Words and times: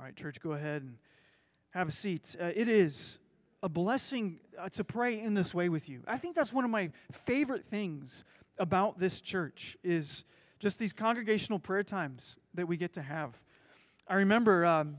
All 0.00 0.06
right, 0.06 0.16
church, 0.16 0.40
go 0.40 0.52
ahead 0.52 0.80
and 0.80 0.96
have 1.72 1.86
a 1.86 1.92
seat. 1.92 2.34
Uh, 2.40 2.46
it 2.56 2.70
is 2.70 3.18
a 3.62 3.68
blessing 3.68 4.40
uh, 4.58 4.70
to 4.70 4.82
pray 4.82 5.20
in 5.20 5.34
this 5.34 5.52
way 5.52 5.68
with 5.68 5.90
you. 5.90 6.00
I 6.06 6.16
think 6.16 6.34
that's 6.34 6.54
one 6.54 6.64
of 6.64 6.70
my 6.70 6.88
favorite 7.26 7.66
things 7.66 8.24
about 8.56 8.98
this 8.98 9.20
church 9.20 9.76
is 9.84 10.24
just 10.58 10.78
these 10.78 10.94
congregational 10.94 11.58
prayer 11.58 11.82
times 11.82 12.36
that 12.54 12.66
we 12.66 12.78
get 12.78 12.94
to 12.94 13.02
have. 13.02 13.34
I 14.08 14.14
remember 14.14 14.64
um, 14.64 14.96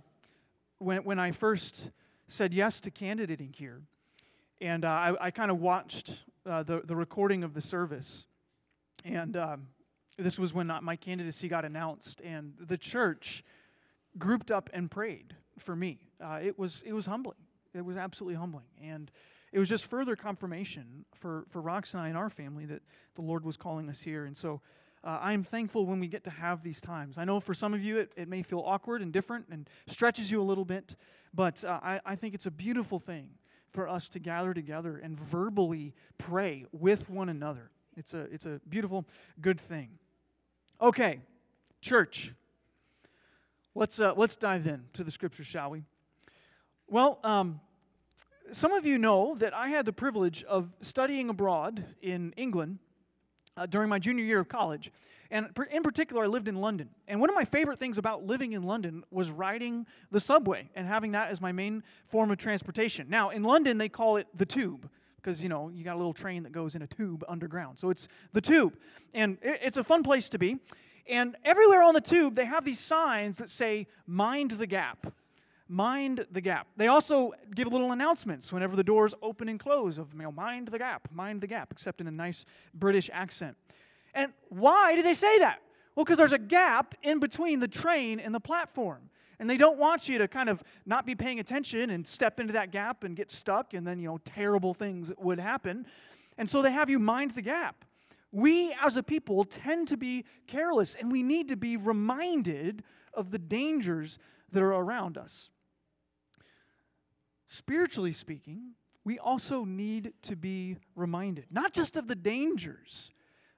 when, 0.78 1.04
when 1.04 1.18
I 1.18 1.32
first 1.32 1.90
said 2.28 2.54
yes 2.54 2.80
to 2.82 2.92
candidating 2.92 3.56
here, 3.58 3.82
and 4.62 4.86
uh, 4.86 4.90
I, 4.90 5.16
I 5.20 5.32
kind 5.32 5.50
of 5.50 5.60
watched 5.60 6.26
uh, 6.46 6.62
the, 6.62 6.84
the 6.86 6.96
recording 6.96 7.44
of 7.44 7.56
the 7.56 7.62
service. 7.62 8.26
And 9.04 9.36
um, 9.36 9.68
this 10.20 10.38
was 10.38 10.54
when 10.54 10.72
my 10.84 10.96
candidacy 10.96 11.48
got 11.48 11.66
announced, 11.66 12.22
and 12.24 12.54
the 12.60 12.78
church 12.78 13.44
grouped 14.18 14.52
up 14.52 14.70
and 14.74 14.90
prayed 14.90 15.36
for 15.60 15.76
me. 15.76 16.00
Uh, 16.24 16.40
it, 16.42 16.58
was, 16.58 16.82
it 16.86 16.94
was 16.94 17.06
humbling. 17.06 17.38
It 17.74 17.86
was 17.86 17.98
absolutely 17.98 18.36
humbling. 18.36 18.66
And 18.82 19.12
it 19.52 19.60
was 19.60 19.70
just 19.70 19.86
further 19.86 20.16
confirmation 20.16 21.06
for, 21.14 21.46
for 21.50 21.62
Rox 21.62 21.94
and 21.94 22.02
I 22.02 22.08
and 22.08 22.18
our 22.18 22.30
family 22.30 22.66
that 22.66 22.82
the 23.16 23.22
Lord 23.22 23.44
was 23.44 23.58
calling 23.58 23.90
us 23.90 24.00
here. 24.00 24.26
And 24.26 24.36
so 24.36 24.62
uh, 25.04 25.20
I 25.22 25.34
am 25.34 25.44
thankful 25.44 25.86
when 25.86 26.00
we 26.00 26.08
get 26.08 26.24
to 26.26 26.30
have 26.30 26.64
these 26.64 26.80
times. 26.80 27.18
I 27.18 27.26
know 27.26 27.40
for 27.40 27.54
some 27.54 27.74
of 27.74 27.82
you 27.84 27.98
it, 27.98 28.12
it 28.16 28.28
may 28.28 28.44
feel 28.44 28.64
awkward 28.66 29.02
and 29.02 29.12
different 29.12 29.46
and 29.52 29.68
stretches 29.88 30.30
you 30.30 30.42
a 30.42 30.44
little 30.44 30.66
bit, 30.66 30.96
but 31.34 31.64
uh, 31.64 31.80
I, 31.82 32.00
I 32.06 32.16
think 32.16 32.36
it's 32.36 32.46
a 32.46 32.52
beautiful 32.52 33.00
thing 33.00 33.30
for 33.72 33.88
us 33.88 34.10
to 34.10 34.20
gather 34.20 34.54
together 34.54 34.98
and 34.98 35.20
verbally 35.20 35.94
pray 36.18 36.66
with 36.72 37.10
one 37.10 37.30
another. 37.30 37.72
It's 37.98 38.14
a, 38.14 38.22
it's 38.32 38.46
a 38.46 38.62
beautiful, 38.70 39.06
good 39.42 39.60
thing. 39.60 39.90
Okay, 40.80 41.20
church. 41.82 42.34
Let's, 43.74 44.00
uh, 44.02 44.14
let's 44.18 44.36
dive 44.36 44.68
in 44.68 44.84
to 44.94 45.04
the 45.04 45.12
scripture, 45.12 45.46
shall 45.46 45.70
we? 45.70 45.84
Well, 46.90 47.20
um, 47.24 47.62
some 48.52 48.74
of 48.74 48.86
you 48.86 48.98
know 48.98 49.36
that 49.36 49.54
I 49.54 49.70
had 49.70 49.86
the 49.86 49.94
privilege 49.94 50.44
of 50.44 50.70
studying 50.82 51.30
abroad 51.30 51.86
in 52.02 52.34
England 52.36 52.80
uh, 53.56 53.66
during 53.66 53.88
my 53.88 53.98
junior 53.98 54.26
year 54.26 54.40
of 54.40 54.50
college. 54.50 54.92
And 55.30 55.48
in 55.72 55.84
particular, 55.84 56.26
I 56.26 56.28
lived 56.28 56.50
in 56.50 56.56
London. 56.56 56.90
And 57.08 57.22
one 57.22 57.30
of 57.30 57.36
my 57.36 57.46
favorite 57.46 57.80
things 57.80 57.98
about 57.98 58.26
living 58.26 58.52
in 58.52 58.64
London 58.64 59.06
was 59.10 59.32
riding 59.32 59.86
the 60.12 60.20
subway 60.20 60.70
and 60.76 60.86
having 60.86 61.14
that 61.14 61.32
as 61.32 61.40
my 61.40 61.54
main 61.54 61.82
form 62.10 62.30
of 62.30 62.38
transportation. 62.38 63.08
Now, 63.10 63.30
in 63.30 63.42
London, 63.42 63.78
they 63.78 63.88
call 63.88 64.18
it 64.18 64.28
the 64.36 64.46
tube 64.46 64.90
because, 65.16 65.42
you 65.42 65.48
know, 65.48 65.70
you 65.70 65.86
got 65.86 65.96
a 65.96 65.98
little 65.98 66.14
train 66.14 66.44
that 66.44 66.52
goes 66.52 66.76
in 66.76 66.82
a 66.82 66.88
tube 66.88 67.24
underground. 67.30 67.80
So 67.80 67.90
it's 67.90 68.10
the 68.34 68.42
tube. 68.42 68.76
And 69.14 69.38
it's 69.42 69.78
a 69.78 69.84
fun 69.84 70.04
place 70.04 70.28
to 70.30 70.38
be. 70.38 70.58
And 71.10 71.36
everywhere 71.44 71.82
on 71.82 71.94
the 71.94 72.02
tube, 72.02 72.36
they 72.36 72.46
have 72.46 72.64
these 72.64 72.80
signs 72.80 73.38
that 73.38 73.50
say, 73.50 73.88
mind 74.06 74.52
the 74.52 74.68
gap. 74.68 75.14
Mind 75.68 76.26
the 76.32 76.42
gap. 76.42 76.68
They 76.76 76.88
also 76.88 77.32
give 77.56 77.68
little 77.68 77.92
announcements 77.94 78.52
whenever 78.52 78.76
the 78.76 78.84
doors 78.84 79.14
open 79.22 79.48
and 79.48 79.60
close 79.60 79.98
of, 79.98 80.14
you 80.14 80.22
know, 80.22 80.32
mind 80.32 80.68
the 80.68 80.78
gap, 80.78 81.08
mind 81.14 81.42
the 81.42 81.48
gap, 81.48 81.72
except 81.72 82.02
in 82.02 82.08
a 82.08 82.12
nice 82.12 82.46
British 82.74 83.10
accent. 83.14 83.56
And 84.14 84.34
why 84.50 84.96
do 84.96 85.02
they 85.02 85.14
say 85.14 85.40
that? 85.40 85.62
Well, 85.96 86.04
because 86.04 86.18
there's 86.18 86.34
a 86.34 86.38
gap 86.38 86.96
in 87.04 87.20
between 87.20 87.60
the 87.60 87.68
train 87.68 88.20
and 88.20 88.36
the 88.36 88.40
platform. 88.40 89.10
And 89.40 89.50
they 89.50 89.58
don't 89.58 89.80
want 89.80 90.08
you 90.08 90.18
to 90.20 90.28
kind 90.28 90.50
of 90.50 90.62
not 90.86 91.06
be 91.06 91.16
paying 91.16 91.40
attention 91.40 91.90
and 91.90 92.06
step 92.06 92.40
into 92.40 92.54
that 92.54 92.72
gap 92.72 93.04
and 93.04 93.16
get 93.16 93.32
stuck, 93.32 93.74
and 93.74 93.88
then, 93.88 93.98
you 93.98 94.08
know, 94.08 94.20
terrible 94.24 94.74
things 94.74 95.12
would 95.18 95.40
happen. 95.40 95.86
And 96.38 96.50
so 96.50 96.62
they 96.62 96.72
have 96.72 96.90
you 96.90 97.00
mind 97.00 97.32
the 97.32 97.42
gap 97.42 97.86
we 98.32 98.76
as 98.82 98.98
a 98.98 99.04
people 99.04 99.44
tend 99.44 99.88
to 99.90 99.98
be 99.98 100.26
careless 100.48 100.96
and 100.96 101.12
we 101.12 101.24
need 101.24 101.50
to 101.50 101.58
be 101.58 101.78
reminded 101.78 102.84
of 103.14 103.32
the 103.32 103.40
dangers 103.40 104.18
that 104.52 104.64
are 104.64 104.74
around 104.74 105.18
us. 105.18 105.50
Spiritually 107.46 108.14
speaking, 108.14 108.72
we 109.04 109.20
also 109.20 109.66
need 109.66 110.14
to 110.22 110.36
be 110.36 110.78
reminded, 110.96 111.46
not 111.52 111.74
just 111.74 111.98
of 111.98 112.08
the 112.08 112.16
dangers, 112.16 113.12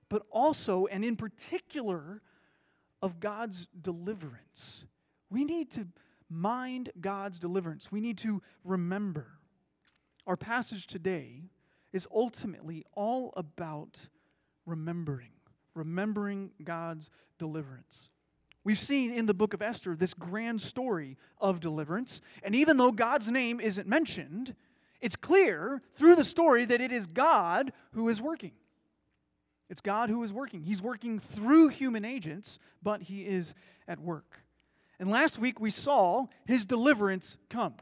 but 0.10 0.24
also 0.32 0.88
and 0.88 1.04
in 1.06 1.16
particular 1.16 2.22
of 3.02 3.20
God's 3.20 3.68
deliverance. 3.82 4.86
We 5.30 5.44
need 5.44 5.72
to 5.72 5.88
mind 6.30 6.92
God's 7.02 7.38
deliverance. 7.38 7.92
We 7.92 8.02
need 8.02 8.18
to 8.20 8.42
remember. 8.64 9.28
Our 10.26 10.38
passage 10.38 10.88
today 10.88 11.44
is 11.92 12.08
ultimately 12.12 12.86
all 12.94 13.34
about 13.36 14.00
remembering, 14.66 15.32
remembering 15.74 16.52
God's 16.64 17.10
deliverance. 17.38 18.10
We've 18.64 18.80
seen 18.80 19.12
in 19.12 19.26
the 19.26 19.34
book 19.34 19.54
of 19.54 19.62
Esther 19.62 19.96
this 19.96 20.14
grand 20.14 20.62
story 20.62 21.18
of 21.40 21.60
deliverance, 21.60 22.22
and 22.44 22.56
even 22.56 22.78
though 22.78 22.92
God's 22.92 23.28
name 23.28 23.60
isn't 23.60 23.88
mentioned, 23.88 24.56
it's 25.02 25.18
clear 25.18 25.82
through 25.96 26.16
the 26.16 26.24
story 26.24 26.64
that 26.66 26.80
it 26.80 26.94
is 26.94 27.08
God 27.08 27.74
who 27.92 28.08
is 28.08 28.22
working. 28.22 28.54
It's 29.70 29.82
God 29.82 30.10
who 30.10 30.24
is 30.24 30.32
working. 30.32 30.62
He's 30.62 30.82
working 30.82 31.20
through 31.20 31.70
human 31.70 32.06
agents, 32.06 32.60
but 32.82 33.02
He 33.02 33.24
is 33.24 33.54
at 33.88 34.00
work. 34.00 34.40
And 35.00 35.10
last 35.10 35.40
week 35.40 35.60
we 35.60 35.72
saw 35.72 36.28
His 36.46 36.66
deliverance 36.66 37.38
come. 37.50 37.74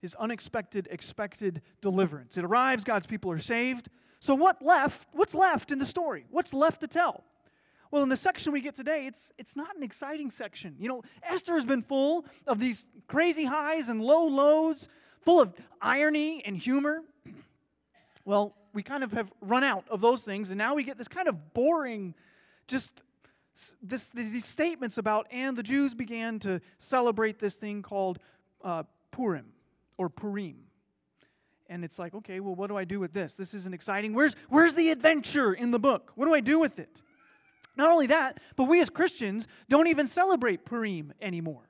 His 0.00 0.14
unexpected, 0.16 0.86
expected 0.90 1.62
deliverance. 1.80 2.36
It 2.36 2.44
arrives, 2.44 2.84
God's 2.84 3.06
people 3.06 3.30
are 3.30 3.38
saved, 3.38 3.88
so 4.20 4.34
what 4.34 4.60
left? 4.62 5.06
What's 5.12 5.34
left 5.34 5.70
in 5.70 5.78
the 5.78 5.86
story? 5.86 6.24
What's 6.30 6.52
left 6.52 6.80
to 6.80 6.86
tell? 6.86 7.24
Well, 7.90 8.02
in 8.02 8.08
the 8.08 8.16
section 8.16 8.52
we 8.52 8.60
get 8.60 8.74
today, 8.74 9.06
it's, 9.06 9.32
it's 9.38 9.56
not 9.56 9.74
an 9.76 9.82
exciting 9.82 10.30
section. 10.30 10.76
You 10.78 10.88
know, 10.88 11.02
Esther 11.22 11.54
has 11.54 11.64
been 11.64 11.82
full 11.82 12.26
of 12.46 12.58
these 12.58 12.86
crazy 13.06 13.44
highs 13.44 13.88
and 13.88 14.02
low 14.02 14.26
lows, 14.26 14.88
full 15.22 15.40
of 15.40 15.54
irony 15.80 16.42
and 16.44 16.56
humor. 16.56 17.02
Well, 18.24 18.54
we 18.74 18.82
kind 18.82 19.02
of 19.02 19.12
have 19.12 19.32
run 19.40 19.64
out 19.64 19.86
of 19.88 20.02
those 20.02 20.22
things, 20.22 20.50
and 20.50 20.58
now 20.58 20.74
we 20.74 20.84
get 20.84 20.98
this 20.98 21.08
kind 21.08 21.28
of 21.28 21.54
boring, 21.54 22.14
just 22.66 23.00
this, 23.82 24.10
these 24.10 24.44
statements 24.44 24.98
about, 24.98 25.26
and 25.30 25.56
the 25.56 25.62
Jews 25.62 25.94
began 25.94 26.38
to 26.40 26.60
celebrate 26.78 27.38
this 27.38 27.56
thing 27.56 27.80
called 27.80 28.18
uh, 28.62 28.82
Purim 29.12 29.46
or 29.96 30.10
Purim 30.10 30.67
and 31.68 31.84
it's 31.84 31.98
like, 31.98 32.14
okay, 32.14 32.40
well, 32.40 32.54
what 32.54 32.68
do 32.68 32.76
I 32.76 32.84
do 32.84 32.98
with 32.98 33.12
this? 33.12 33.34
This 33.34 33.52
isn't 33.54 33.74
exciting. 33.74 34.14
Where's, 34.14 34.36
where's 34.48 34.74
the 34.74 34.90
adventure 34.90 35.52
in 35.52 35.70
the 35.70 35.78
book? 35.78 36.12
What 36.14 36.26
do 36.26 36.34
I 36.34 36.40
do 36.40 36.58
with 36.58 36.78
it? 36.78 37.02
Not 37.76 37.90
only 37.90 38.06
that, 38.08 38.40
but 38.56 38.64
we 38.64 38.80
as 38.80 38.90
Christians 38.90 39.46
don't 39.68 39.86
even 39.86 40.06
celebrate 40.06 40.64
Purim 40.64 41.12
anymore. 41.20 41.68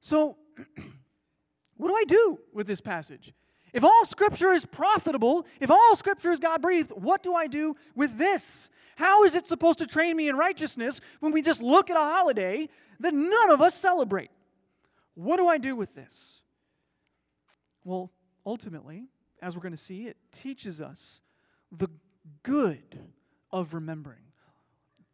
So, 0.00 0.36
what 1.76 1.88
do 1.88 1.94
I 1.94 2.04
do 2.04 2.38
with 2.52 2.66
this 2.66 2.80
passage? 2.80 3.32
If 3.72 3.84
all 3.84 4.04
scripture 4.04 4.52
is 4.52 4.66
profitable, 4.66 5.46
if 5.60 5.70
all 5.70 5.96
scripture 5.96 6.30
is 6.30 6.38
God 6.38 6.60
breathed, 6.60 6.90
what 6.90 7.22
do 7.22 7.34
I 7.34 7.46
do 7.46 7.76
with 7.94 8.18
this? 8.18 8.68
How 8.96 9.24
is 9.24 9.34
it 9.34 9.46
supposed 9.46 9.78
to 9.78 9.86
train 9.86 10.16
me 10.16 10.28
in 10.28 10.36
righteousness 10.36 11.00
when 11.20 11.32
we 11.32 11.40
just 11.40 11.62
look 11.62 11.88
at 11.88 11.96
a 11.96 12.00
holiday 12.00 12.68
that 13.00 13.14
none 13.14 13.50
of 13.50 13.62
us 13.62 13.74
celebrate? 13.74 14.30
What 15.14 15.36
do 15.36 15.46
I 15.48 15.58
do 15.58 15.76
with 15.76 15.94
this? 15.94 16.42
Well, 17.84 18.10
ultimately, 18.46 19.04
as 19.40 19.56
we're 19.56 19.62
going 19.62 19.72
to 19.72 19.78
see, 19.78 20.06
it 20.06 20.16
teaches 20.32 20.80
us 20.80 21.20
the 21.70 21.88
good 22.42 22.98
of 23.50 23.74
remembering. 23.74 24.22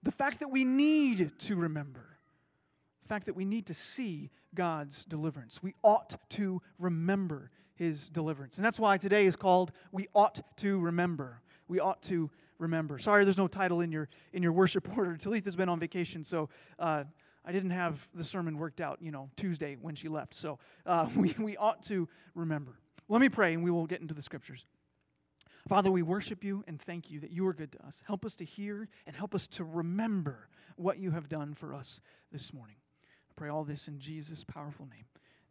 The 0.02 0.12
fact 0.12 0.40
that 0.40 0.50
we 0.50 0.64
need 0.64 1.32
to 1.40 1.56
remember. 1.56 2.18
The 3.02 3.08
fact 3.08 3.26
that 3.26 3.34
we 3.34 3.44
need 3.44 3.66
to 3.66 3.74
see 3.74 4.30
God's 4.54 5.04
deliverance. 5.04 5.62
We 5.62 5.74
ought 5.82 6.16
to 6.30 6.62
remember 6.78 7.50
his 7.74 8.08
deliverance. 8.08 8.56
And 8.56 8.64
that's 8.64 8.78
why 8.78 8.98
today 8.98 9.26
is 9.26 9.36
called 9.36 9.72
We 9.92 10.08
Ought 10.14 10.40
to 10.58 10.78
Remember. 10.78 11.40
We 11.68 11.80
ought 11.80 12.02
to 12.04 12.30
remember. 12.58 12.98
Sorry, 12.98 13.24
there's 13.24 13.38
no 13.38 13.46
title 13.46 13.80
in 13.80 13.92
your 13.92 14.08
in 14.32 14.42
your 14.42 14.52
worship 14.52 14.88
order. 14.98 15.16
Talitha's 15.16 15.54
been 15.54 15.68
on 15.68 15.78
vacation, 15.78 16.24
so 16.24 16.48
uh, 16.78 17.04
I 17.44 17.52
didn't 17.52 17.70
have 17.70 18.06
the 18.14 18.24
sermon 18.24 18.58
worked 18.58 18.80
out, 18.80 18.98
you 19.00 19.10
know, 19.10 19.30
Tuesday 19.36 19.76
when 19.80 19.94
she 19.94 20.08
left. 20.08 20.34
So 20.34 20.58
uh, 20.86 21.08
we, 21.16 21.34
we 21.38 21.56
ought 21.56 21.82
to 21.84 22.08
remember. 22.34 22.78
Let 23.08 23.20
me 23.20 23.28
pray 23.28 23.54
and 23.54 23.64
we 23.64 23.70
will 23.70 23.86
get 23.86 24.00
into 24.00 24.14
the 24.14 24.22
scriptures. 24.22 24.66
Father, 25.66 25.90
we 25.90 26.02
worship 26.02 26.44
you 26.44 26.64
and 26.66 26.80
thank 26.80 27.10
you 27.10 27.20
that 27.20 27.30
you 27.30 27.46
are 27.46 27.52
good 27.52 27.72
to 27.72 27.86
us. 27.86 28.02
Help 28.06 28.24
us 28.24 28.36
to 28.36 28.44
hear 28.44 28.88
and 29.06 29.14
help 29.14 29.34
us 29.34 29.48
to 29.48 29.64
remember 29.64 30.48
what 30.76 30.98
you 30.98 31.10
have 31.10 31.28
done 31.28 31.54
for 31.54 31.74
us 31.74 32.00
this 32.32 32.52
morning. 32.52 32.76
I 33.30 33.32
pray 33.36 33.48
all 33.48 33.64
this 33.64 33.88
in 33.88 33.98
Jesus' 33.98 34.44
powerful 34.44 34.86
name. 34.86 35.04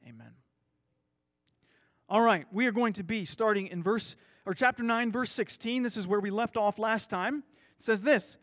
Amen. 0.07 0.33
All 2.09 2.21
right, 2.21 2.45
we 2.51 2.65
are 2.67 2.71
going 2.71 2.93
to 2.93 3.03
be 3.03 3.25
starting 3.25 3.67
in 3.67 3.83
verse 3.83 4.15
or 4.45 4.53
chapter 4.53 4.81
9 4.81 5.11
verse 5.11 5.31
16. 5.31 5.83
This 5.83 5.97
is 5.97 6.07
where 6.07 6.21
we 6.21 6.29
left 6.31 6.55
off 6.55 6.79
last 6.79 7.09
time. 7.09 7.43
It 7.77 7.83
says 7.83 8.01
this, 8.01 8.37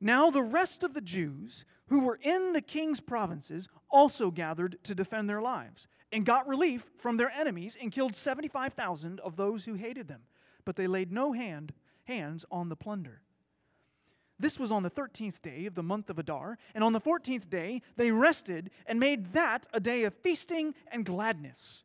"Now 0.00 0.30
the 0.30 0.42
rest 0.42 0.82
of 0.82 0.92
the 0.92 1.00
Jews 1.00 1.64
who 1.86 2.00
were 2.00 2.18
in 2.20 2.52
the 2.52 2.60
king's 2.60 3.00
provinces 3.00 3.68
also 3.90 4.32
gathered 4.32 4.82
to 4.82 4.94
defend 4.94 5.30
their 5.30 5.40
lives 5.40 5.86
and 6.16 6.24
got 6.24 6.48
relief 6.48 6.82
from 6.96 7.18
their 7.18 7.30
enemies 7.30 7.76
and 7.78 7.92
killed 7.92 8.16
75,000 8.16 9.20
of 9.20 9.36
those 9.36 9.66
who 9.66 9.74
hated 9.74 10.08
them. 10.08 10.22
But 10.64 10.74
they 10.74 10.86
laid 10.86 11.12
no 11.12 11.32
hand, 11.32 11.74
hands 12.04 12.42
on 12.50 12.70
the 12.70 12.74
plunder. 12.74 13.20
This 14.38 14.58
was 14.58 14.72
on 14.72 14.82
the 14.82 14.90
13th 14.90 15.42
day 15.42 15.66
of 15.66 15.74
the 15.74 15.82
month 15.82 16.08
of 16.08 16.18
Adar, 16.18 16.56
and 16.74 16.82
on 16.82 16.94
the 16.94 17.02
14th 17.02 17.50
day 17.50 17.82
they 17.96 18.10
rested 18.12 18.70
and 18.86 18.98
made 18.98 19.34
that 19.34 19.66
a 19.74 19.78
day 19.78 20.04
of 20.04 20.14
feasting 20.14 20.74
and 20.90 21.04
gladness. 21.04 21.82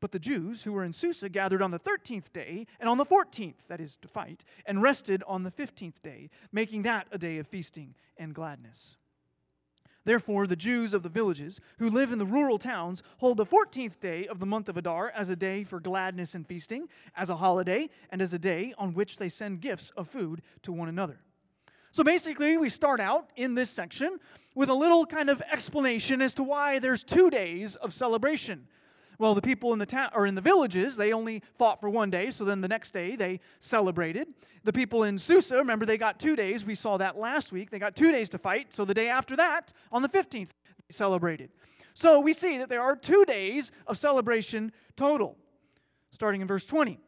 But 0.00 0.12
the 0.12 0.18
Jews 0.18 0.62
who 0.62 0.72
were 0.72 0.84
in 0.84 0.94
Susa 0.94 1.28
gathered 1.28 1.60
on 1.60 1.70
the 1.70 1.78
13th 1.78 2.32
day 2.32 2.66
and 2.80 2.88
on 2.88 2.96
the 2.96 3.04
14th, 3.04 3.56
that 3.68 3.78
is, 3.78 3.98
to 3.98 4.08
fight, 4.08 4.42
and 4.64 4.80
rested 4.80 5.22
on 5.26 5.42
the 5.42 5.50
15th 5.50 6.00
day, 6.02 6.30
making 6.50 6.84
that 6.84 7.08
a 7.12 7.18
day 7.18 7.36
of 7.36 7.46
feasting 7.46 7.94
and 8.16 8.34
gladness. 8.34 8.96
Therefore, 10.04 10.46
the 10.46 10.56
Jews 10.56 10.94
of 10.94 11.02
the 11.02 11.08
villages 11.08 11.60
who 11.78 11.90
live 11.90 12.12
in 12.12 12.18
the 12.18 12.24
rural 12.24 12.58
towns 12.58 13.02
hold 13.18 13.36
the 13.36 13.46
14th 13.46 14.00
day 14.00 14.26
of 14.26 14.38
the 14.38 14.46
month 14.46 14.68
of 14.68 14.76
Adar 14.76 15.10
as 15.10 15.28
a 15.28 15.36
day 15.36 15.62
for 15.62 15.78
gladness 15.78 16.34
and 16.34 16.46
feasting, 16.46 16.88
as 17.16 17.28
a 17.28 17.36
holiday, 17.36 17.88
and 18.10 18.22
as 18.22 18.32
a 18.32 18.38
day 18.38 18.72
on 18.78 18.94
which 18.94 19.18
they 19.18 19.28
send 19.28 19.60
gifts 19.60 19.90
of 19.96 20.08
food 20.08 20.42
to 20.62 20.72
one 20.72 20.88
another. 20.88 21.20
So 21.92 22.02
basically, 22.02 22.56
we 22.56 22.68
start 22.68 23.00
out 23.00 23.30
in 23.36 23.54
this 23.54 23.68
section 23.68 24.18
with 24.54 24.68
a 24.68 24.74
little 24.74 25.04
kind 25.04 25.28
of 25.28 25.42
explanation 25.52 26.22
as 26.22 26.34
to 26.34 26.42
why 26.42 26.78
there's 26.78 27.02
two 27.02 27.30
days 27.30 27.76
of 27.76 27.92
celebration 27.92 28.66
well, 29.20 29.34
the 29.34 29.42
people 29.42 29.74
in 29.74 29.78
the 29.78 29.84
town 29.84 30.08
or 30.14 30.26
in 30.26 30.34
the 30.34 30.40
villages, 30.40 30.96
they 30.96 31.12
only 31.12 31.42
fought 31.58 31.78
for 31.78 31.90
one 31.90 32.08
day, 32.08 32.30
so 32.30 32.42
then 32.46 32.62
the 32.62 32.68
next 32.68 32.92
day 32.92 33.16
they 33.16 33.38
celebrated. 33.58 34.28
The 34.64 34.72
people 34.72 35.04
in 35.04 35.18
Susa, 35.18 35.58
remember 35.58 35.84
they 35.84 35.98
got 35.98 36.18
2 36.18 36.34
days. 36.36 36.64
We 36.64 36.74
saw 36.74 36.96
that 36.96 37.18
last 37.18 37.52
week. 37.52 37.70
They 37.70 37.78
got 37.78 37.94
2 37.94 38.10
days 38.12 38.30
to 38.30 38.38
fight, 38.38 38.72
so 38.72 38.86
the 38.86 38.94
day 38.94 39.10
after 39.10 39.36
that, 39.36 39.74
on 39.92 40.00
the 40.00 40.08
15th, 40.08 40.48
they 40.88 40.92
celebrated. 40.92 41.50
So 41.92 42.18
we 42.18 42.32
see 42.32 42.56
that 42.56 42.70
there 42.70 42.80
are 42.80 42.96
2 42.96 43.26
days 43.26 43.72
of 43.86 43.98
celebration 43.98 44.72
total. 44.96 45.36
Starting 46.12 46.40
in 46.40 46.48
verse 46.48 46.64
20. 46.64 46.98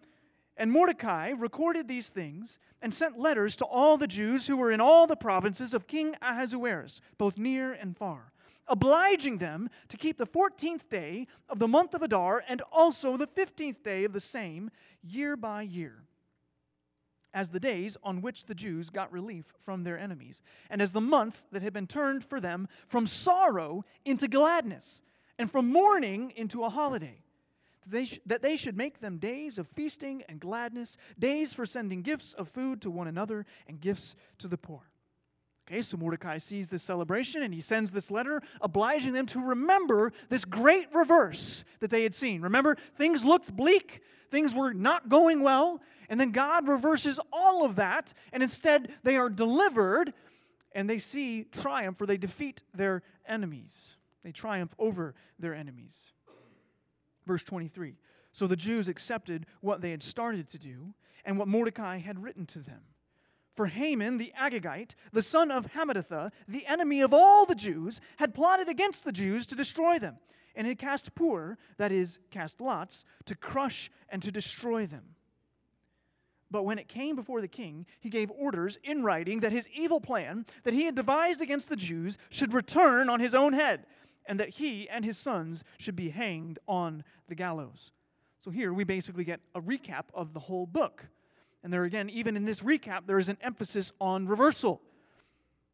And 0.59 0.71
Mordecai 0.71 1.31
recorded 1.31 1.89
these 1.89 2.11
things 2.11 2.59
and 2.83 2.93
sent 2.93 3.19
letters 3.19 3.57
to 3.57 3.65
all 3.65 3.97
the 3.97 4.07
Jews 4.07 4.47
who 4.47 4.59
were 4.59 4.71
in 4.71 4.83
all 4.83 5.07
the 5.07 5.17
provinces 5.17 5.73
of 5.73 5.87
King 5.87 6.15
Ahasuerus, 6.21 7.01
both 7.17 7.39
near 7.39 7.73
and 7.73 7.97
far 7.97 8.32
obliging 8.69 9.39
them 9.39 9.69
to 9.89 9.97
keep 9.97 10.19
the 10.19 10.27
14th 10.27 10.89
day 10.89 11.27
of 11.49 11.59
the 11.59 11.69
month 11.69 11.95
of 11.95 12.03
Adar 12.03 12.43
and 12.49 12.63
also 12.73 13.17
the 13.17 13.27
15th 13.27 13.83
day 13.83 14.05
of 14.05 14.13
the 14.13 14.21
same 14.21 14.71
year 15.03 15.37
by 15.37 15.63
year, 15.63 16.03
as 17.35 17.49
the 17.49 17.61
days 17.61 17.97
on 18.03 18.23
which 18.23 18.47
the 18.47 18.55
Jews 18.55 18.91
got 18.91 19.13
relief 19.13 19.53
from 19.65 19.83
their 19.83 19.99
enemies, 19.99 20.43
and 20.71 20.81
as 20.81 20.93
the 20.93 21.01
month 21.01 21.43
that 21.53 21.63
had 21.63 21.73
been 21.73 21.87
turned 21.87 22.25
for 22.25 22.41
them 22.41 22.69
from 22.89 23.07
sorrow 23.07 23.85
into 24.05 24.29
gladness, 24.29 25.03
and 25.39 25.51
from 25.51 25.71
mourning 25.73 26.33
into 26.37 26.63
a 26.63 26.71
holiday. 26.71 27.19
They 27.87 28.05
sh- 28.05 28.21
that 28.27 28.43
they 28.43 28.55
should 28.55 28.77
make 28.77 29.01
them 29.01 29.19
days 29.19 29.59
of 29.59 29.67
feasting 29.69 30.23
and 30.29 30.39
gladness, 30.39 30.97
days 31.19 31.53
for 31.53 31.67
sending 31.67 32.03
gifts 32.03 32.33
of 32.35 32.49
food 32.49 32.81
to 32.83 32.91
one 32.91 33.09
another 33.09 33.45
and 33.67 33.81
gifts 33.81 34.15
to 34.39 34.47
the 34.47 34.57
poor. 34.57 34.92
Okay, 35.73 35.81
so 35.81 35.97
Mordecai 35.97 36.37
sees 36.37 36.69
this 36.69 36.83
celebration 36.83 37.43
and 37.43 37.55
he 37.55 37.63
sends 37.63 37.91
this 37.91 38.11
letter 38.11 38.43
obliging 38.61 39.15
them 39.15 39.25
to 39.29 39.41
remember 39.41 40.13
this 40.29 40.45
great 40.45 40.87
reverse 40.93 41.65
that 41.81 41.89
they 41.89 42.03
had 42.03 42.15
seen. 42.15 42.43
Remember, 42.43 42.77
things 42.99 43.25
looked 43.25 43.57
bleak, 43.57 44.03
things 44.31 44.55
were 44.55 44.75
not 44.75 45.09
going 45.09 45.41
well, 45.43 45.81
and 46.11 46.21
then 46.21 46.31
God 46.31 46.69
reverses 46.69 47.19
all 47.33 47.65
of 47.65 47.77
that, 47.77 48.13
and 48.35 48.43
instead 48.43 48.93
they 49.03 49.17
are 49.17 49.31
delivered 49.31 50.13
and 50.73 50.91
they 50.91 50.99
see 50.99 51.45
triumph 51.45 51.99
or 52.03 52.07
they 52.07 52.19
defeat 52.19 52.63
their 52.75 53.03
enemies. 53.27 53.95
They 54.25 54.33
triumph 54.33 54.75
over 54.79 55.15
their 55.39 55.55
enemies. 55.55 55.97
Verse 57.27 57.43
23 57.45 57.95
So 58.33 58.47
the 58.47 58.57
Jews 58.57 58.89
accepted 58.89 59.47
what 59.63 59.81
they 59.81 59.91
had 59.91 60.03
started 60.03 60.49
to 60.49 60.59
do 60.59 60.93
and 61.25 61.39
what 61.39 61.49
Mordecai 61.49 61.97
had 61.97 62.23
written 62.23 62.45
to 62.49 62.59
them. 62.59 62.83
For 63.55 63.67
Haman 63.67 64.19
the 64.19 64.33
Agagite, 64.39 64.95
the 65.13 65.23
son 65.23 65.51
of 65.51 65.67
Hammedatha, 65.67 66.33
the 66.49 66.67
enemy 66.67 67.03
of 67.03 67.13
all 67.13 67.45
the 67.45 67.55
Jews, 67.55 68.01
had 68.17 68.35
plotted 68.35 68.69
against 68.69 69.05
the 69.05 69.13
Jews 69.13 69.47
to 69.47 69.55
destroy 69.55 69.99
them, 69.99 70.17
and 70.57 70.67
had 70.67 70.79
cast 70.79 71.15
Pur, 71.15 71.59
that 71.77 71.93
is, 71.93 72.19
cast 72.31 72.61
lots, 72.61 73.05
to 73.27 73.35
crush 73.35 73.91
and 74.09 74.23
to 74.23 74.33
destroy 74.33 74.87
them. 74.87 75.15
But 76.51 76.65
when 76.65 76.79
it 76.79 76.89
came 76.89 77.17
before 77.17 77.41
the 77.41 77.49
king, 77.49 77.87
he 78.01 78.11
gave 78.11 78.31
orders 78.31 78.79
in 78.85 79.03
writing 79.03 79.41
that 79.41 79.53
his 79.53 79.69
evil 79.69 80.01
plan 80.01 80.45
that 80.65 80.75
he 80.75 80.85
had 80.85 80.95
devised 80.95 81.41
against 81.41 81.69
the 81.69 81.77
Jews 81.77 82.19
should 82.29 82.53
return 82.53 83.09
on 83.09 83.21
his 83.21 83.35
own 83.35 83.53
head, 83.55 83.87
and 84.27 84.39
that 84.39 84.51
he 84.51 84.89
and 84.89 85.05
his 85.05 85.19
sons 85.19 85.65
should 85.79 85.97
be 85.97 86.11
hanged 86.11 86.59
on 86.69 87.05
the 87.29 87.35
gallows. 87.35 87.93
So 88.39 88.51
here 88.51 88.73
we 88.73 88.85
basically 88.85 89.25
get 89.25 89.41
a 89.55 89.61
recap 89.61 90.05
of 90.13 90.33
the 90.35 90.41
whole 90.41 90.67
book. 90.67 91.07
And 91.63 91.73
there 91.73 91.85
again, 91.85 92.11
even 92.11 92.37
in 92.37 92.45
this 92.45 92.61
recap, 92.61 93.07
there 93.07 93.19
is 93.19 93.29
an 93.29 93.39
emphasis 93.41 93.93
on 94.01 94.27
reversal. 94.27 94.81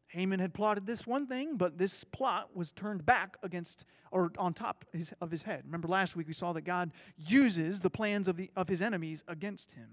Haman 0.07 0.39
had 0.39 0.53
plotted 0.53 0.85
this 0.85 1.05
one 1.05 1.27
thing, 1.27 1.55
but 1.55 1.77
this 1.77 2.03
plot 2.03 2.49
was 2.55 2.71
turned 2.71 3.05
back 3.05 3.37
against 3.43 3.85
or 4.11 4.31
on 4.39 4.53
top 4.53 4.85
of 5.21 5.31
his 5.31 5.43
head. 5.43 5.61
Remember 5.65 5.87
last 5.87 6.15
week 6.15 6.27
we 6.27 6.33
saw 6.33 6.51
that 6.53 6.61
God 6.61 6.91
uses 7.15 7.79
the 7.79 7.91
plans 7.91 8.27
of, 8.27 8.35
the, 8.35 8.49
of 8.55 8.67
his 8.67 8.81
enemies 8.81 9.23
against 9.27 9.71
him. 9.71 9.87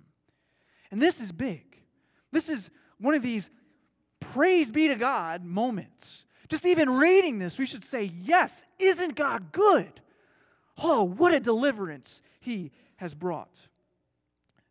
And 0.91 1.01
this 1.01 1.21
is 1.21 1.33
big. 1.33 1.83
This 2.33 2.49
is 2.49 2.71
one 2.99 3.15
of 3.15 3.23
these 3.23 3.51
praise 4.21 4.71
be 4.71 4.89
to 4.89 4.97
God 4.97 5.45
moments. 5.45 6.25
Just 6.49 6.65
even 6.65 6.89
reading 6.91 7.39
this, 7.39 7.59
we 7.59 7.67
should 7.67 7.85
say, 7.85 8.11
Yes, 8.23 8.65
isn't 8.79 9.17
God 9.17 9.53
good? 9.53 10.01
Oh, 10.79 11.05
what 11.05 11.35
a 11.35 11.41
deliverance 11.41 12.23
he 12.41 12.71
has 12.97 13.15
brought. 13.15 13.61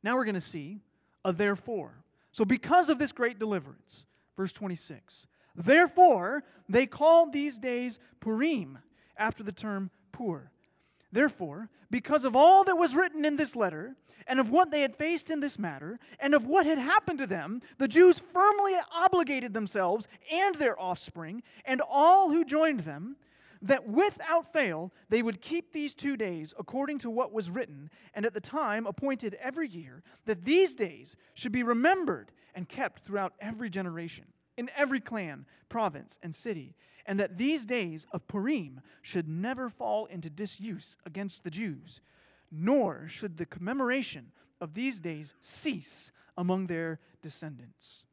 Now 0.03 0.15
we're 0.15 0.25
going 0.25 0.35
to 0.35 0.41
see 0.41 0.79
a 1.25 1.33
therefore. 1.33 1.91
So, 2.31 2.45
because 2.45 2.87
of 2.87 2.99
this 2.99 3.11
great 3.11 3.39
deliverance, 3.39 4.05
verse 4.37 4.53
26, 4.53 5.27
therefore 5.55 6.43
they 6.69 6.85
called 6.85 7.33
these 7.33 7.57
days 7.57 7.99
Purim 8.21 8.77
after 9.17 9.43
the 9.43 9.51
term 9.51 9.89
pur. 10.13 10.49
Therefore, 11.11 11.69
because 11.89 12.25
of 12.25 12.35
all 12.35 12.63
that 12.65 12.77
was 12.77 12.95
written 12.95 13.25
in 13.25 13.35
this 13.35 13.55
letter, 13.55 13.95
and 14.27 14.39
of 14.39 14.49
what 14.49 14.71
they 14.71 14.81
had 14.81 14.95
faced 14.95 15.29
in 15.29 15.39
this 15.39 15.59
matter, 15.59 15.99
and 16.19 16.33
of 16.33 16.45
what 16.45 16.65
had 16.65 16.77
happened 16.79 17.19
to 17.19 17.27
them, 17.27 17.61
the 17.77 17.87
Jews 17.87 18.21
firmly 18.33 18.73
obligated 18.91 19.53
themselves 19.53 20.07
and 20.31 20.55
their 20.55 20.79
offspring, 20.79 21.43
and 21.63 21.81
all 21.81 22.31
who 22.31 22.43
joined 22.43 22.81
them, 22.81 23.17
that 23.61 23.87
without 23.87 24.51
fail 24.51 24.91
they 25.09 25.21
would 25.21 25.41
keep 25.41 25.71
these 25.71 25.93
two 25.93 26.17
days 26.17 26.53
according 26.59 26.99
to 26.99 27.09
what 27.09 27.31
was 27.31 27.49
written, 27.49 27.89
and 28.13 28.25
at 28.25 28.33
the 28.33 28.39
time 28.39 28.85
appointed 28.85 29.35
every 29.41 29.67
year, 29.67 30.03
that 30.25 30.45
these 30.45 30.73
days 30.73 31.15
should 31.33 31.51
be 31.51 31.63
remembered 31.63 32.31
and 32.53 32.69
kept 32.69 33.03
throughout 33.03 33.33
every 33.39 33.69
generation, 33.69 34.25
in 34.57 34.69
every 34.75 34.99
clan, 34.99 35.45
province, 35.69 36.19
and 36.23 36.33
city, 36.33 36.75
and 37.05 37.19
that 37.19 37.37
these 37.37 37.65
days 37.65 38.07
of 38.11 38.27
Purim 38.27 38.81
should 39.01 39.27
never 39.27 39.69
fall 39.69 40.05
into 40.05 40.29
disuse 40.29 40.97
against 41.05 41.43
the 41.43 41.51
Jews, 41.51 42.01
nor 42.51 43.07
should 43.07 43.37
the 43.37 43.45
commemoration 43.45 44.31
of 44.61 44.73
these 44.73 44.99
days 44.99 45.33
cease 45.41 46.11
among 46.37 46.67
their 46.67 46.99
descendants. 47.21 48.03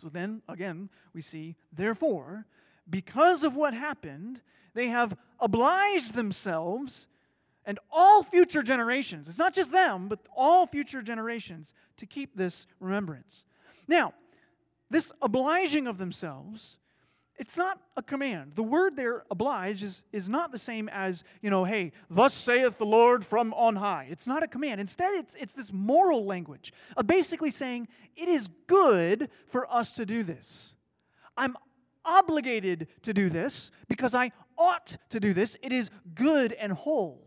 So 0.00 0.08
then, 0.08 0.42
again, 0.48 0.88
we 1.12 1.20
see, 1.20 1.56
therefore, 1.72 2.46
because 2.90 3.44
of 3.44 3.54
what 3.54 3.74
happened, 3.74 4.40
they 4.74 4.88
have 4.88 5.16
obliged 5.38 6.14
themselves 6.14 7.08
and 7.66 7.78
all 7.92 8.22
future 8.22 8.62
generations, 8.62 9.28
it's 9.28 9.38
not 9.38 9.54
just 9.54 9.70
them, 9.70 10.08
but 10.08 10.18
all 10.34 10.66
future 10.66 11.02
generations, 11.02 11.74
to 11.98 12.06
keep 12.06 12.34
this 12.34 12.66
remembrance. 12.80 13.44
Now, 13.86 14.14
this 14.88 15.12
obliging 15.22 15.86
of 15.86 15.98
themselves, 15.98 16.78
it's 17.36 17.56
not 17.56 17.80
a 17.96 18.02
command. 18.02 18.52
The 18.54 18.62
word 18.62 18.96
there, 18.96 19.24
oblige, 19.30 19.82
is, 19.82 20.02
is 20.12 20.28
not 20.28 20.52
the 20.52 20.58
same 20.58 20.88
as, 20.88 21.24
you 21.42 21.50
know, 21.50 21.64
hey, 21.64 21.92
thus 22.10 22.34
saith 22.34 22.76
the 22.76 22.86
Lord 22.86 23.24
from 23.24 23.54
on 23.54 23.76
high. 23.76 24.08
It's 24.10 24.26
not 24.26 24.42
a 24.42 24.48
command. 24.48 24.80
Instead, 24.80 25.14
it's, 25.14 25.34
it's 25.36 25.54
this 25.54 25.72
moral 25.72 26.26
language 26.26 26.72
of 26.96 27.06
basically 27.06 27.50
saying, 27.50 27.88
it 28.16 28.28
is 28.28 28.48
good 28.66 29.30
for 29.48 29.72
us 29.72 29.92
to 29.92 30.04
do 30.04 30.22
this. 30.22 30.74
I'm 31.36 31.56
obligated 32.04 32.88
to 33.02 33.12
do 33.12 33.28
this 33.28 33.70
because 33.88 34.14
I 34.14 34.32
ought 34.56 34.96
to 35.10 35.20
do 35.20 35.32
this. 35.32 35.56
It 35.62 35.72
is 35.72 35.90
good 36.14 36.52
and 36.52 36.72
whole. 36.72 37.26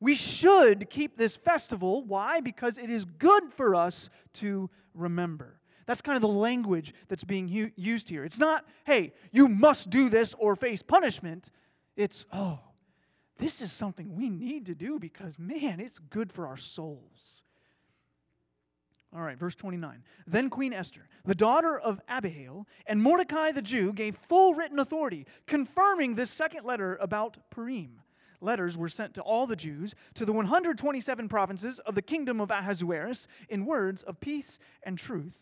We 0.00 0.14
should 0.14 0.88
keep 0.88 1.16
this 1.16 1.36
festival. 1.36 2.04
Why? 2.04 2.40
Because 2.40 2.78
it 2.78 2.88
is 2.90 3.04
good 3.04 3.52
for 3.52 3.74
us 3.74 4.08
to 4.34 4.70
remember. 4.94 5.60
That's 5.86 6.00
kind 6.00 6.16
of 6.16 6.22
the 6.22 6.28
language 6.28 6.94
that's 7.08 7.24
being 7.24 7.72
used 7.76 8.08
here. 8.08 8.24
It's 8.24 8.38
not, 8.38 8.64
hey, 8.84 9.12
you 9.32 9.48
must 9.48 9.90
do 9.90 10.08
this 10.08 10.34
or 10.38 10.56
face 10.56 10.82
punishment. 10.82 11.50
It's, 11.96 12.26
oh, 12.32 12.60
this 13.38 13.60
is 13.60 13.72
something 13.72 14.14
we 14.14 14.30
need 14.30 14.66
to 14.66 14.74
do 14.74 14.98
because, 14.98 15.38
man, 15.38 15.80
it's 15.80 15.98
good 15.98 16.32
for 16.32 16.46
our 16.46 16.56
souls. 16.56 17.42
All 19.12 19.22
right, 19.22 19.38
verse 19.38 19.56
29. 19.56 20.04
Then 20.26 20.50
Queen 20.50 20.72
Esther, 20.72 21.08
the 21.24 21.34
daughter 21.34 21.76
of 21.76 22.00
Abihail, 22.08 22.66
and 22.86 23.02
Mordecai 23.02 23.50
the 23.50 23.60
Jew 23.60 23.92
gave 23.92 24.16
full 24.28 24.54
written 24.54 24.78
authority, 24.78 25.26
confirming 25.46 26.14
this 26.14 26.30
second 26.30 26.64
letter 26.64 26.96
about 27.00 27.36
Purim. 27.50 28.00
Letters 28.40 28.78
were 28.78 28.88
sent 28.88 29.14
to 29.14 29.20
all 29.22 29.46
the 29.46 29.56
Jews, 29.56 29.94
to 30.14 30.24
the 30.24 30.32
127 30.32 31.28
provinces 31.28 31.80
of 31.80 31.94
the 31.96 32.02
kingdom 32.02 32.40
of 32.40 32.50
Ahasuerus, 32.50 33.26
in 33.48 33.66
words 33.66 34.02
of 34.04 34.20
peace 34.20 34.58
and 34.84 34.96
truth. 34.96 35.36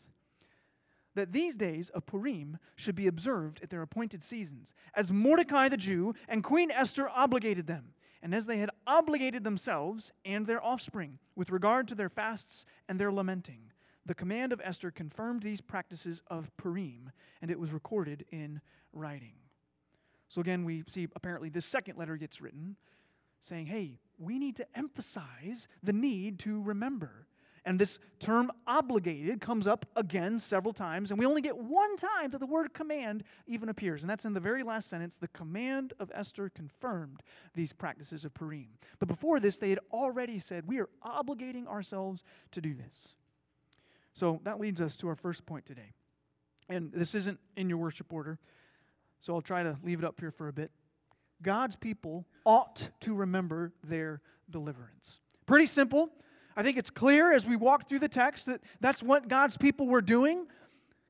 that 1.14 1.32
these 1.32 1.56
days 1.56 1.90
of 1.90 2.06
Purim 2.06 2.58
should 2.76 2.94
be 2.94 3.08
observed 3.08 3.60
at 3.62 3.70
their 3.70 3.82
appointed 3.82 4.22
seasons, 4.22 4.72
as 4.94 5.10
Mordecai 5.10 5.68
the 5.68 5.76
Jew 5.76 6.14
and 6.28 6.44
Queen 6.44 6.70
Esther 6.70 7.08
obligated 7.08 7.66
them, 7.66 7.92
and 8.22 8.34
as 8.34 8.46
they 8.46 8.58
had 8.58 8.70
obligated 8.86 9.44
themselves 9.44 10.12
and 10.24 10.46
their 10.46 10.62
offspring 10.62 11.18
with 11.36 11.50
regard 11.50 11.88
to 11.88 11.94
their 11.94 12.08
fasts 12.08 12.64
and 12.88 12.98
their 12.98 13.12
lamenting. 13.12 13.72
The 14.06 14.14
command 14.14 14.52
of 14.52 14.60
Esther 14.64 14.90
confirmed 14.90 15.42
these 15.42 15.60
practices 15.60 16.22
of 16.28 16.50
Purim, 16.56 17.12
and 17.42 17.50
it 17.50 17.58
was 17.58 17.72
recorded 17.72 18.24
in 18.30 18.60
writing. 18.92 19.34
So 20.28 20.40
again, 20.40 20.64
we 20.64 20.82
see 20.88 21.08
apparently 21.14 21.48
this 21.48 21.66
second 21.66 21.98
letter 21.98 22.16
gets 22.16 22.40
written 22.40 22.76
saying, 23.40 23.66
hey, 23.66 24.00
we 24.18 24.38
need 24.38 24.56
to 24.56 24.66
emphasize 24.76 25.68
the 25.82 25.92
need 25.92 26.40
to 26.40 26.60
remember. 26.62 27.27
And 27.68 27.78
this 27.78 27.98
term 28.18 28.50
obligated 28.66 29.42
comes 29.42 29.66
up 29.66 29.84
again 29.94 30.38
several 30.38 30.72
times, 30.72 31.10
and 31.10 31.20
we 31.20 31.26
only 31.26 31.42
get 31.42 31.54
one 31.54 31.98
time 31.98 32.30
that 32.30 32.38
the 32.38 32.46
word 32.46 32.72
command 32.72 33.24
even 33.46 33.68
appears. 33.68 34.02
And 34.02 34.08
that's 34.08 34.24
in 34.24 34.32
the 34.32 34.40
very 34.40 34.62
last 34.62 34.88
sentence. 34.88 35.16
The 35.16 35.28
command 35.28 35.92
of 36.00 36.10
Esther 36.14 36.48
confirmed 36.48 37.22
these 37.54 37.74
practices 37.74 38.24
of 38.24 38.32
Purim. 38.32 38.68
But 38.98 39.08
before 39.08 39.38
this, 39.38 39.58
they 39.58 39.68
had 39.68 39.80
already 39.92 40.38
said, 40.38 40.66
We 40.66 40.78
are 40.78 40.88
obligating 41.04 41.66
ourselves 41.66 42.22
to 42.52 42.62
do 42.62 42.72
this. 42.72 43.16
So 44.14 44.40
that 44.44 44.58
leads 44.58 44.80
us 44.80 44.96
to 44.96 45.08
our 45.08 45.16
first 45.16 45.44
point 45.44 45.66
today. 45.66 45.92
And 46.70 46.90
this 46.90 47.14
isn't 47.14 47.38
in 47.58 47.68
your 47.68 47.76
worship 47.76 48.10
order, 48.10 48.38
so 49.20 49.34
I'll 49.34 49.42
try 49.42 49.62
to 49.62 49.76
leave 49.84 49.98
it 49.98 50.06
up 50.06 50.18
here 50.18 50.30
for 50.30 50.48
a 50.48 50.54
bit. 50.54 50.70
God's 51.42 51.76
people 51.76 52.24
ought 52.46 52.88
to 53.00 53.12
remember 53.12 53.74
their 53.84 54.22
deliverance. 54.48 55.20
Pretty 55.44 55.66
simple. 55.66 56.08
I 56.58 56.64
think 56.64 56.76
it's 56.76 56.90
clear 56.90 57.32
as 57.32 57.46
we 57.46 57.54
walk 57.54 57.88
through 57.88 58.00
the 58.00 58.08
text 58.08 58.46
that 58.46 58.60
that's 58.80 59.00
what 59.00 59.28
God's 59.28 59.56
people 59.56 59.86
were 59.86 60.02
doing. 60.02 60.48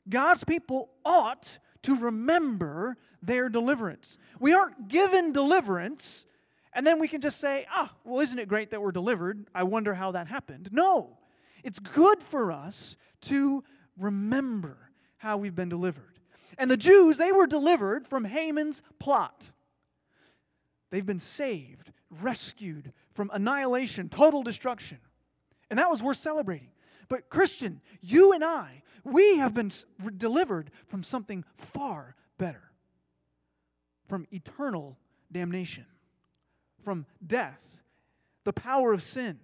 God's 0.07 0.45
people 0.45 0.91
ought 1.07 1.59
to 1.85 1.97
remember 1.97 2.99
their 3.23 3.49
deliverance. 3.49 4.19
We 4.39 4.53
aren't 4.53 4.89
given 4.89 5.33
deliverance 5.33 6.27
and 6.75 6.87
then 6.87 6.99
we 6.99 7.09
can 7.09 7.23
just 7.23 7.41
say, 7.41 7.67
ah, 7.75 7.91
well, 8.05 8.21
isn't 8.21 8.39
it 8.39 8.47
great 8.47 8.71
that 8.73 8.83
we're 8.83 8.93
delivered? 8.93 9.47
I 9.55 9.63
wonder 9.63 9.95
how 9.95 10.13
that 10.13 10.29
happened. 10.29 10.69
No, 10.71 11.17
it's 11.65 11.79
good 11.79 12.23
for 12.23 12.53
us 12.53 12.97
to 13.23 13.65
remember 13.99 14.77
how 15.17 15.39
we've 15.39 15.55
been 15.55 15.71
delivered. 15.71 16.21
And 16.59 16.71
the 16.71 16.77
Jews, 16.77 17.17
they 17.17 17.33
were 17.33 17.47
delivered 17.47 18.07
from 18.07 18.27
Haman's 18.27 18.83
plot. 18.99 19.51
They've 20.91 21.07
been 21.07 21.19
saved, 21.19 21.91
rescued 22.11 22.93
from 23.15 23.31
annihilation, 23.33 24.11
total 24.11 24.43
destruction. 24.43 24.99
And 25.71 25.79
that 25.79 25.91
was 25.91 26.03
worth 26.03 26.19
celebrating. 26.19 26.71
But, 27.09 27.29
Christian, 27.31 27.81
you 28.01 28.33
and 28.33 28.45
I, 28.45 28.83
we 29.05 29.39
have 29.39 29.55
been 29.55 29.71
delivered 30.17 30.71
from 30.87 31.03
something 31.03 31.45
far 31.57 32.15
better 32.39 32.69
from 34.09 34.27
eternal 34.33 34.99
damnation, 35.31 35.85
from 36.83 37.07
death, 37.27 37.61
the 38.45 38.53
power 38.53 38.93
of 38.93 39.03
sin, 39.03 39.39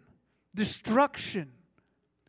destruction. 0.54 1.52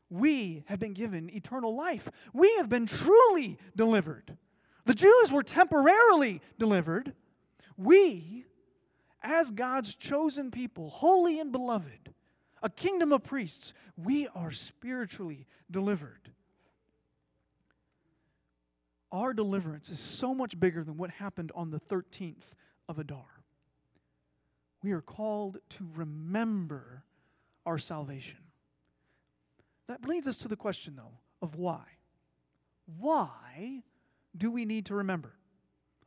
We 0.09 0.63
have 0.67 0.79
been 0.79 0.93
given 0.93 1.33
eternal 1.33 1.75
life. 1.75 2.07
We 2.33 2.53
have 2.57 2.69
been 2.69 2.85
truly 2.85 3.57
delivered. 3.75 4.37
The 4.85 4.93
Jews 4.93 5.31
were 5.31 5.43
temporarily 5.43 6.41
delivered. 6.59 7.13
We 7.77 8.45
as 9.23 9.49
God's 9.49 9.95
chosen 9.95 10.51
people, 10.51 10.89
holy 10.89 11.39
and 11.39 11.51
beloved, 11.51 12.13
a 12.61 12.69
kingdom 12.69 13.11
of 13.11 13.23
priests, 13.23 13.73
we 13.97 14.27
are 14.29 14.51
spiritually 14.51 15.47
delivered. 15.71 16.31
Our 19.11 19.33
deliverance 19.33 19.89
is 19.89 19.99
so 19.99 20.33
much 20.33 20.59
bigger 20.59 20.83
than 20.83 20.97
what 20.97 21.09
happened 21.09 21.51
on 21.55 21.71
the 21.71 21.79
13th 21.79 22.43
of 22.89 22.99
Adar. 22.99 23.25
We 24.83 24.91
are 24.91 25.01
called 25.01 25.57
to 25.71 25.87
remember 25.95 27.03
our 27.65 27.77
salvation. 27.77 28.37
That 29.87 30.05
leads 30.05 30.27
us 30.27 30.37
to 30.39 30.47
the 30.47 30.55
question, 30.55 30.95
though, 30.95 31.19
of 31.41 31.55
why. 31.55 31.83
Why 32.99 33.83
do 34.35 34.51
we 34.51 34.65
need 34.65 34.87
to 34.87 34.95
remember? 34.95 35.33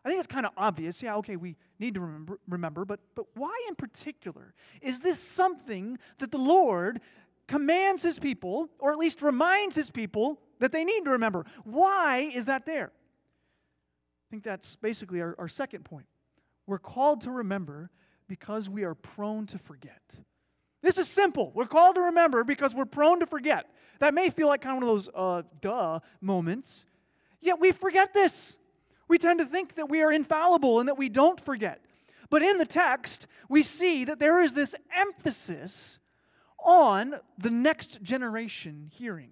I 0.05 0.11
think 0.11 0.19
it's 0.19 0.27
kind 0.27 0.47
of 0.47 0.53
obvious. 0.57 1.03
Yeah, 1.03 1.17
okay, 1.17 1.37
we 1.37 1.57
need 1.79 1.95
to 1.95 2.01
remember, 2.01 2.39
remember 2.49 2.85
but, 2.85 3.01
but 3.15 3.27
why 3.35 3.55
in 3.69 3.75
particular? 3.75 4.55
Is 4.81 5.01
this 5.01 5.19
something 5.19 5.99
that 6.19 6.31
the 6.31 6.39
Lord 6.39 7.01
commands 7.49 8.03
his 8.03 8.19
people, 8.19 8.69
or 8.79 8.93
at 8.93 8.99
least 8.99 9.23
reminds 9.23 9.75
his 9.75 9.91
people, 9.91 10.41
that 10.61 10.71
they 10.71 10.85
need 10.85 11.05
to 11.05 11.11
remember? 11.11 11.45
Why 11.65 12.31
is 12.33 12.45
that 12.45 12.67
there? 12.67 12.93
I 12.93 14.31
think 14.31 14.45
that's 14.45 14.77
basically 14.77 15.21
our, 15.21 15.35
our 15.39 15.49
second 15.49 15.85
point. 15.85 16.07
We're 16.67 16.79
called 16.79 17.23
to 17.23 17.31
remember 17.31 17.91
because 18.29 18.69
we 18.69 18.85
are 18.85 18.95
prone 18.95 19.47
to 19.47 19.59
forget. 19.59 20.03
This 20.83 20.99
is 20.99 21.09
simple. 21.09 21.51
We're 21.55 21.67
called 21.67 21.97
to 21.97 22.03
remember 22.03 22.45
because 22.45 22.75
we're 22.75 22.85
prone 22.85 23.21
to 23.21 23.27
forget. 23.27 23.67
That 23.99 24.15
may 24.15 24.31
feel 24.31 24.47
like 24.47 24.61
kind 24.61 24.77
of 24.77 24.83
one 24.83 24.91
of 24.91 25.05
those 25.05 25.09
uh, 25.15 25.43
duh 25.61 26.01
moments, 26.21 26.85
yet 27.41 27.59
we 27.59 27.73
forget 27.73 28.13
this. 28.13 28.57
We 29.09 29.17
tend 29.17 29.41
to 29.41 29.47
think 29.47 29.77
that 29.77 29.89
we 29.89 30.03
are 30.03 30.13
infallible 30.13 30.79
and 30.79 30.89
that 30.89 30.99
we 30.99 31.09
don't 31.09 31.41
forget. 31.41 31.81
But 32.31 32.43
in 32.43 32.59
the 32.59 32.67
text, 32.67 33.27
we 33.49 33.63
see 33.63 34.05
that 34.05 34.19
there 34.19 34.43
is 34.43 34.53
this 34.53 34.75
emphasis 34.95 35.99
on 36.59 37.15
the 37.39 37.51
next 37.51 38.03
generation 38.03 38.91
hearing. 38.93 39.31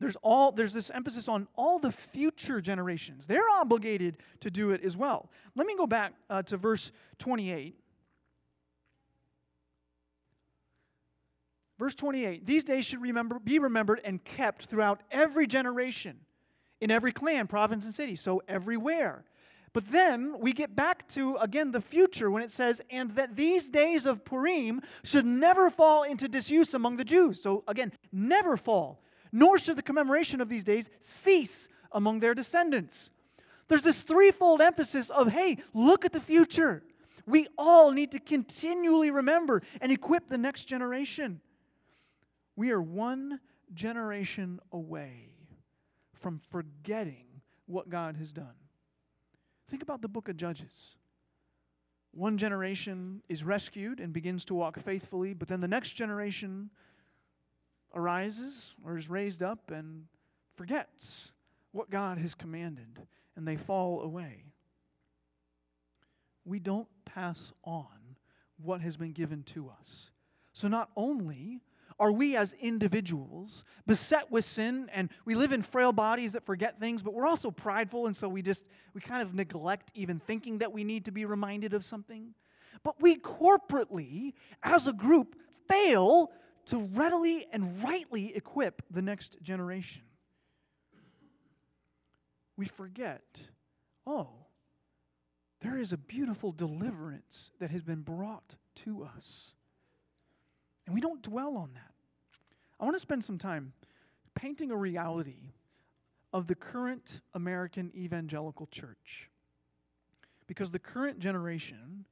There's, 0.00 0.16
all, 0.22 0.50
there's 0.50 0.72
this 0.72 0.90
emphasis 0.90 1.28
on 1.28 1.46
all 1.56 1.78
the 1.78 1.92
future 1.92 2.62
generations. 2.62 3.26
They're 3.26 3.48
obligated 3.50 4.16
to 4.40 4.50
do 4.50 4.70
it 4.70 4.82
as 4.82 4.96
well. 4.96 5.30
Let 5.54 5.66
me 5.66 5.76
go 5.76 5.86
back 5.86 6.14
uh, 6.30 6.42
to 6.44 6.56
verse 6.56 6.90
28. 7.18 7.78
Verse 11.78 11.94
28 11.94 12.46
These 12.46 12.64
days 12.64 12.86
should 12.86 13.02
remember, 13.02 13.38
be 13.38 13.58
remembered 13.58 14.00
and 14.02 14.24
kept 14.24 14.66
throughout 14.66 15.02
every 15.10 15.46
generation 15.46 16.18
in 16.80 16.90
every 16.90 17.12
clan, 17.12 17.46
province, 17.46 17.84
and 17.84 17.94
city, 17.94 18.16
so 18.16 18.42
everywhere. 18.48 19.24
But 19.72 19.90
then 19.90 20.40
we 20.40 20.52
get 20.52 20.74
back 20.74 21.06
to, 21.10 21.36
again, 21.36 21.70
the 21.70 21.80
future 21.80 22.30
when 22.30 22.42
it 22.42 22.50
says, 22.50 22.80
and 22.90 23.14
that 23.14 23.36
these 23.36 23.68
days 23.68 24.04
of 24.04 24.24
Purim 24.24 24.82
should 25.04 25.24
never 25.24 25.70
fall 25.70 26.02
into 26.02 26.28
disuse 26.28 26.74
among 26.74 26.96
the 26.96 27.04
Jews. 27.04 27.40
So 27.40 27.62
again, 27.68 27.92
never 28.10 28.56
fall. 28.56 29.00
Nor 29.30 29.58
should 29.58 29.76
the 29.76 29.82
commemoration 29.82 30.40
of 30.40 30.48
these 30.48 30.64
days 30.64 30.90
cease 30.98 31.68
among 31.92 32.18
their 32.18 32.34
descendants. 32.34 33.12
There's 33.68 33.84
this 33.84 34.02
threefold 34.02 34.60
emphasis 34.60 35.10
of, 35.10 35.28
hey, 35.28 35.58
look 35.72 36.04
at 36.04 36.12
the 36.12 36.20
future. 36.20 36.82
We 37.26 37.46
all 37.56 37.92
need 37.92 38.10
to 38.10 38.18
continually 38.18 39.12
remember 39.12 39.62
and 39.80 39.92
equip 39.92 40.26
the 40.26 40.38
next 40.38 40.64
generation. 40.64 41.40
We 42.56 42.72
are 42.72 42.82
one 42.82 43.38
generation 43.72 44.58
away 44.72 45.28
from 46.18 46.40
forgetting 46.50 47.26
what 47.66 47.88
God 47.88 48.16
has 48.16 48.32
done. 48.32 48.54
Think 49.70 49.82
about 49.84 50.02
the 50.02 50.08
book 50.08 50.28
of 50.28 50.36
Judges. 50.36 50.96
One 52.10 52.36
generation 52.36 53.22
is 53.28 53.44
rescued 53.44 54.00
and 54.00 54.12
begins 54.12 54.44
to 54.46 54.54
walk 54.54 54.80
faithfully, 54.80 55.32
but 55.32 55.46
then 55.46 55.60
the 55.60 55.68
next 55.68 55.92
generation 55.92 56.70
arises 57.94 58.74
or 58.84 58.98
is 58.98 59.08
raised 59.08 59.44
up 59.44 59.70
and 59.70 60.06
forgets 60.56 61.30
what 61.70 61.88
God 61.88 62.18
has 62.18 62.34
commanded, 62.34 62.98
and 63.36 63.46
they 63.46 63.56
fall 63.56 64.02
away. 64.02 64.42
We 66.44 66.58
don't 66.58 66.88
pass 67.04 67.52
on 67.62 68.16
what 68.60 68.80
has 68.80 68.96
been 68.96 69.12
given 69.12 69.44
to 69.44 69.70
us. 69.70 70.10
So 70.52 70.66
not 70.66 70.90
only 70.96 71.60
are 72.00 72.10
we 72.10 72.34
as 72.34 72.54
individuals 72.54 73.62
beset 73.86 74.30
with 74.30 74.44
sin 74.44 74.90
and 74.92 75.10
we 75.26 75.34
live 75.34 75.52
in 75.52 75.62
frail 75.62 75.92
bodies 75.92 76.32
that 76.32 76.46
forget 76.46 76.80
things, 76.80 77.02
but 77.02 77.12
we're 77.12 77.26
also 77.26 77.50
prideful, 77.50 78.06
and 78.06 78.16
so 78.16 78.26
we 78.26 78.40
just, 78.40 78.66
we 78.94 79.02
kind 79.02 79.20
of 79.20 79.34
neglect 79.34 79.90
even 79.94 80.18
thinking 80.18 80.58
that 80.58 80.72
we 80.72 80.82
need 80.82 81.04
to 81.04 81.10
be 81.10 81.26
reminded 81.26 81.74
of 81.74 81.84
something. 81.84 82.34
But 82.82 83.00
we 83.02 83.16
corporately, 83.16 84.32
as 84.62 84.88
a 84.88 84.94
group, 84.94 85.36
fail 85.68 86.32
to 86.66 86.78
readily 86.94 87.46
and 87.52 87.82
rightly 87.84 88.34
equip 88.34 88.82
the 88.90 89.02
next 89.02 89.36
generation. 89.42 90.02
We 92.56 92.66
forget, 92.66 93.22
oh, 94.06 94.30
there 95.60 95.78
is 95.78 95.92
a 95.92 95.98
beautiful 95.98 96.52
deliverance 96.52 97.50
that 97.60 97.70
has 97.70 97.82
been 97.82 98.00
brought 98.00 98.54
to 98.84 99.04
us. 99.04 99.52
And 100.86 100.94
we 100.94 101.02
don't 101.02 101.22
dwell 101.22 101.56
on 101.56 101.70
that. 101.74 101.89
I 102.80 102.84
want 102.84 102.96
to 102.96 103.00
spend 103.00 103.24
some 103.24 103.38
time 103.38 103.72
painting 104.34 104.70
a 104.70 104.76
reality 104.76 105.52
of 106.32 106.46
the 106.46 106.54
current 106.54 107.20
American 107.34 107.92
evangelical 107.94 108.66
church. 108.68 109.28
Because 110.46 110.70
the 110.70 110.78
current 110.78 111.18
generation 111.18 112.06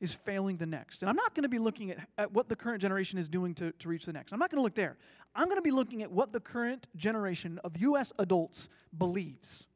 is 0.00 0.12
failing 0.12 0.56
the 0.56 0.66
next. 0.66 1.02
And 1.02 1.08
I'm 1.08 1.16
not 1.16 1.34
going 1.34 1.42
to 1.42 1.48
be 1.48 1.58
looking 1.58 1.90
at, 1.90 1.98
at 2.18 2.32
what 2.32 2.48
the 2.48 2.56
current 2.56 2.80
generation 2.80 3.18
is 3.18 3.28
doing 3.28 3.54
to, 3.54 3.72
to 3.72 3.88
reach 3.88 4.04
the 4.04 4.12
next. 4.12 4.32
I'm 4.32 4.38
not 4.38 4.50
going 4.50 4.58
to 4.58 4.62
look 4.62 4.74
there. 4.74 4.96
I'm 5.34 5.46
going 5.46 5.58
to 5.58 5.62
be 5.62 5.70
looking 5.70 6.02
at 6.02 6.10
what 6.10 6.32
the 6.32 6.40
current 6.40 6.86
generation 6.96 7.60
of 7.64 7.76
U.S. 7.78 8.12
adults 8.18 8.68
believes. 8.96 9.66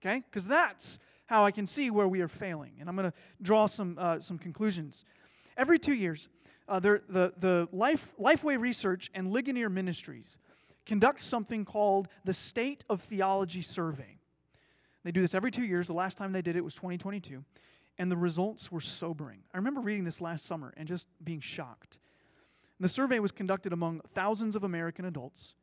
Okay? 0.00 0.22
Because 0.30 0.46
that's 0.46 0.98
how 1.26 1.44
I 1.44 1.50
can 1.50 1.66
see 1.66 1.90
where 1.90 2.08
we 2.08 2.20
are 2.20 2.28
failing. 2.28 2.72
And 2.80 2.88
I'm 2.88 2.96
going 2.96 3.10
to 3.10 3.16
draw 3.42 3.66
some, 3.66 3.96
uh, 4.00 4.18
some 4.20 4.38
conclusions. 4.38 5.04
Every 5.56 5.78
two 5.78 5.94
years, 5.94 6.28
uh, 6.68 6.80
the, 6.80 7.32
the 7.38 7.68
Life, 7.72 8.06
Lifeway 8.18 8.58
Research 8.58 9.10
and 9.14 9.32
Ligonier 9.32 9.68
Ministries 9.68 10.38
conduct 10.86 11.20
something 11.20 11.64
called 11.64 12.08
the 12.24 12.34
State 12.34 12.84
of 12.88 13.02
Theology 13.02 13.62
Survey. 13.62 14.18
They 15.04 15.12
do 15.12 15.20
this 15.20 15.34
every 15.34 15.50
two 15.50 15.64
years. 15.64 15.86
The 15.86 15.92
last 15.92 16.18
time 16.18 16.32
they 16.32 16.42
did 16.42 16.56
it 16.56 16.64
was 16.64 16.74
2022. 16.74 17.44
And 17.98 18.10
the 18.10 18.16
results 18.16 18.70
were 18.70 18.80
sobering. 18.80 19.40
I 19.52 19.56
remember 19.56 19.80
reading 19.80 20.04
this 20.04 20.20
last 20.20 20.46
summer 20.46 20.72
and 20.76 20.86
just 20.86 21.06
being 21.24 21.40
shocked. 21.40 21.98
The 22.80 22.88
survey 22.88 23.18
was 23.18 23.32
conducted 23.32 23.72
among 23.72 24.00
thousands 24.14 24.54
of 24.54 24.62
American 24.62 25.04
adults, 25.04 25.54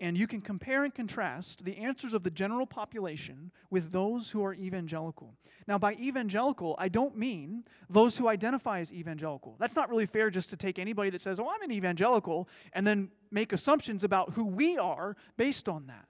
and 0.00 0.16
you 0.16 0.26
can 0.26 0.40
compare 0.40 0.84
and 0.84 0.94
contrast 0.94 1.64
the 1.64 1.78
answers 1.78 2.12
of 2.12 2.22
the 2.22 2.30
general 2.30 2.66
population 2.66 3.50
with 3.70 3.92
those 3.92 4.30
who 4.30 4.44
are 4.44 4.54
evangelical. 4.54 5.34
Now, 5.66 5.78
by 5.78 5.94
evangelical, 5.94 6.76
I 6.78 6.88
don't 6.88 7.16
mean 7.16 7.64
those 7.88 8.16
who 8.16 8.28
identify 8.28 8.80
as 8.80 8.92
evangelical. 8.92 9.56
That's 9.58 9.74
not 9.74 9.88
really 9.88 10.06
fair 10.06 10.30
just 10.30 10.50
to 10.50 10.56
take 10.56 10.78
anybody 10.78 11.10
that 11.10 11.20
says, 11.20 11.40
oh, 11.40 11.48
I'm 11.48 11.62
an 11.62 11.72
evangelical, 11.72 12.48
and 12.72 12.86
then 12.86 13.10
make 13.30 13.52
assumptions 13.52 14.04
about 14.04 14.34
who 14.34 14.44
we 14.44 14.76
are 14.76 15.16
based 15.36 15.68
on 15.68 15.86
that. 15.86 16.06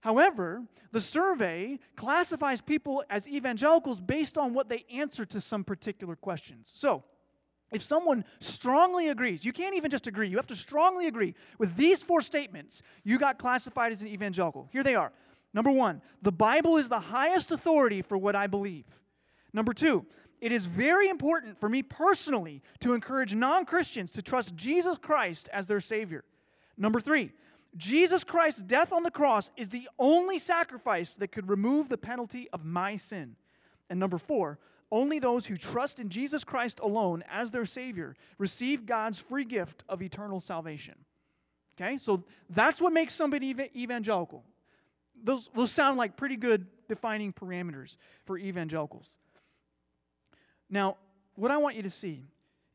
However, 0.00 0.62
the 0.92 1.00
survey 1.00 1.78
classifies 1.96 2.60
people 2.60 3.04
as 3.08 3.28
evangelicals 3.28 4.00
based 4.00 4.36
on 4.36 4.52
what 4.52 4.68
they 4.68 4.84
answer 4.92 5.24
to 5.26 5.40
some 5.40 5.64
particular 5.64 6.16
questions. 6.16 6.72
So, 6.74 7.04
if 7.74 7.82
someone 7.82 8.24
strongly 8.40 9.08
agrees, 9.08 9.44
you 9.44 9.52
can't 9.52 9.74
even 9.74 9.90
just 9.90 10.06
agree, 10.06 10.28
you 10.28 10.36
have 10.36 10.46
to 10.46 10.56
strongly 10.56 11.06
agree 11.06 11.34
with 11.58 11.74
these 11.76 12.02
four 12.02 12.22
statements, 12.22 12.82
you 13.02 13.18
got 13.18 13.38
classified 13.38 13.92
as 13.92 14.02
an 14.02 14.08
evangelical. 14.08 14.68
Here 14.72 14.82
they 14.82 14.94
are. 14.94 15.12
Number 15.52 15.70
one, 15.70 16.02
the 16.22 16.32
Bible 16.32 16.76
is 16.76 16.88
the 16.88 17.00
highest 17.00 17.50
authority 17.50 18.02
for 18.02 18.18
what 18.18 18.36
I 18.36 18.46
believe. 18.46 18.84
Number 19.52 19.72
two, 19.72 20.04
it 20.40 20.52
is 20.52 20.66
very 20.66 21.08
important 21.08 21.58
for 21.58 21.68
me 21.68 21.82
personally 21.82 22.62
to 22.80 22.92
encourage 22.92 23.34
non 23.34 23.64
Christians 23.64 24.10
to 24.12 24.22
trust 24.22 24.54
Jesus 24.56 24.98
Christ 24.98 25.48
as 25.52 25.66
their 25.66 25.80
Savior. 25.80 26.24
Number 26.76 27.00
three, 27.00 27.32
Jesus 27.76 28.24
Christ's 28.24 28.62
death 28.62 28.92
on 28.92 29.02
the 29.02 29.10
cross 29.10 29.50
is 29.56 29.68
the 29.68 29.88
only 29.98 30.38
sacrifice 30.38 31.14
that 31.14 31.32
could 31.32 31.48
remove 31.48 31.88
the 31.88 31.98
penalty 31.98 32.48
of 32.52 32.64
my 32.64 32.96
sin. 32.96 33.36
And 33.90 33.98
number 33.98 34.18
four, 34.18 34.58
only 34.94 35.18
those 35.18 35.46
who 35.46 35.56
trust 35.56 35.98
in 35.98 36.08
Jesus 36.08 36.44
Christ 36.44 36.80
alone 36.80 37.24
as 37.30 37.50
their 37.50 37.64
Savior 37.64 38.14
receive 38.38 38.86
God's 38.86 39.18
free 39.18 39.44
gift 39.44 39.84
of 39.88 40.02
eternal 40.02 40.40
salvation. 40.40 40.94
Okay, 41.76 41.98
so 41.98 42.22
that's 42.50 42.80
what 42.80 42.92
makes 42.92 43.14
somebody 43.14 43.54
evangelical. 43.74 44.44
Those, 45.22 45.50
those 45.54 45.72
sound 45.72 45.98
like 45.98 46.16
pretty 46.16 46.36
good 46.36 46.66
defining 46.88 47.32
parameters 47.32 47.96
for 48.24 48.38
evangelicals. 48.38 49.10
Now, 50.70 50.96
what 51.34 51.50
I 51.50 51.56
want 51.56 51.76
you 51.76 51.82
to 51.82 51.90
see 51.90 52.22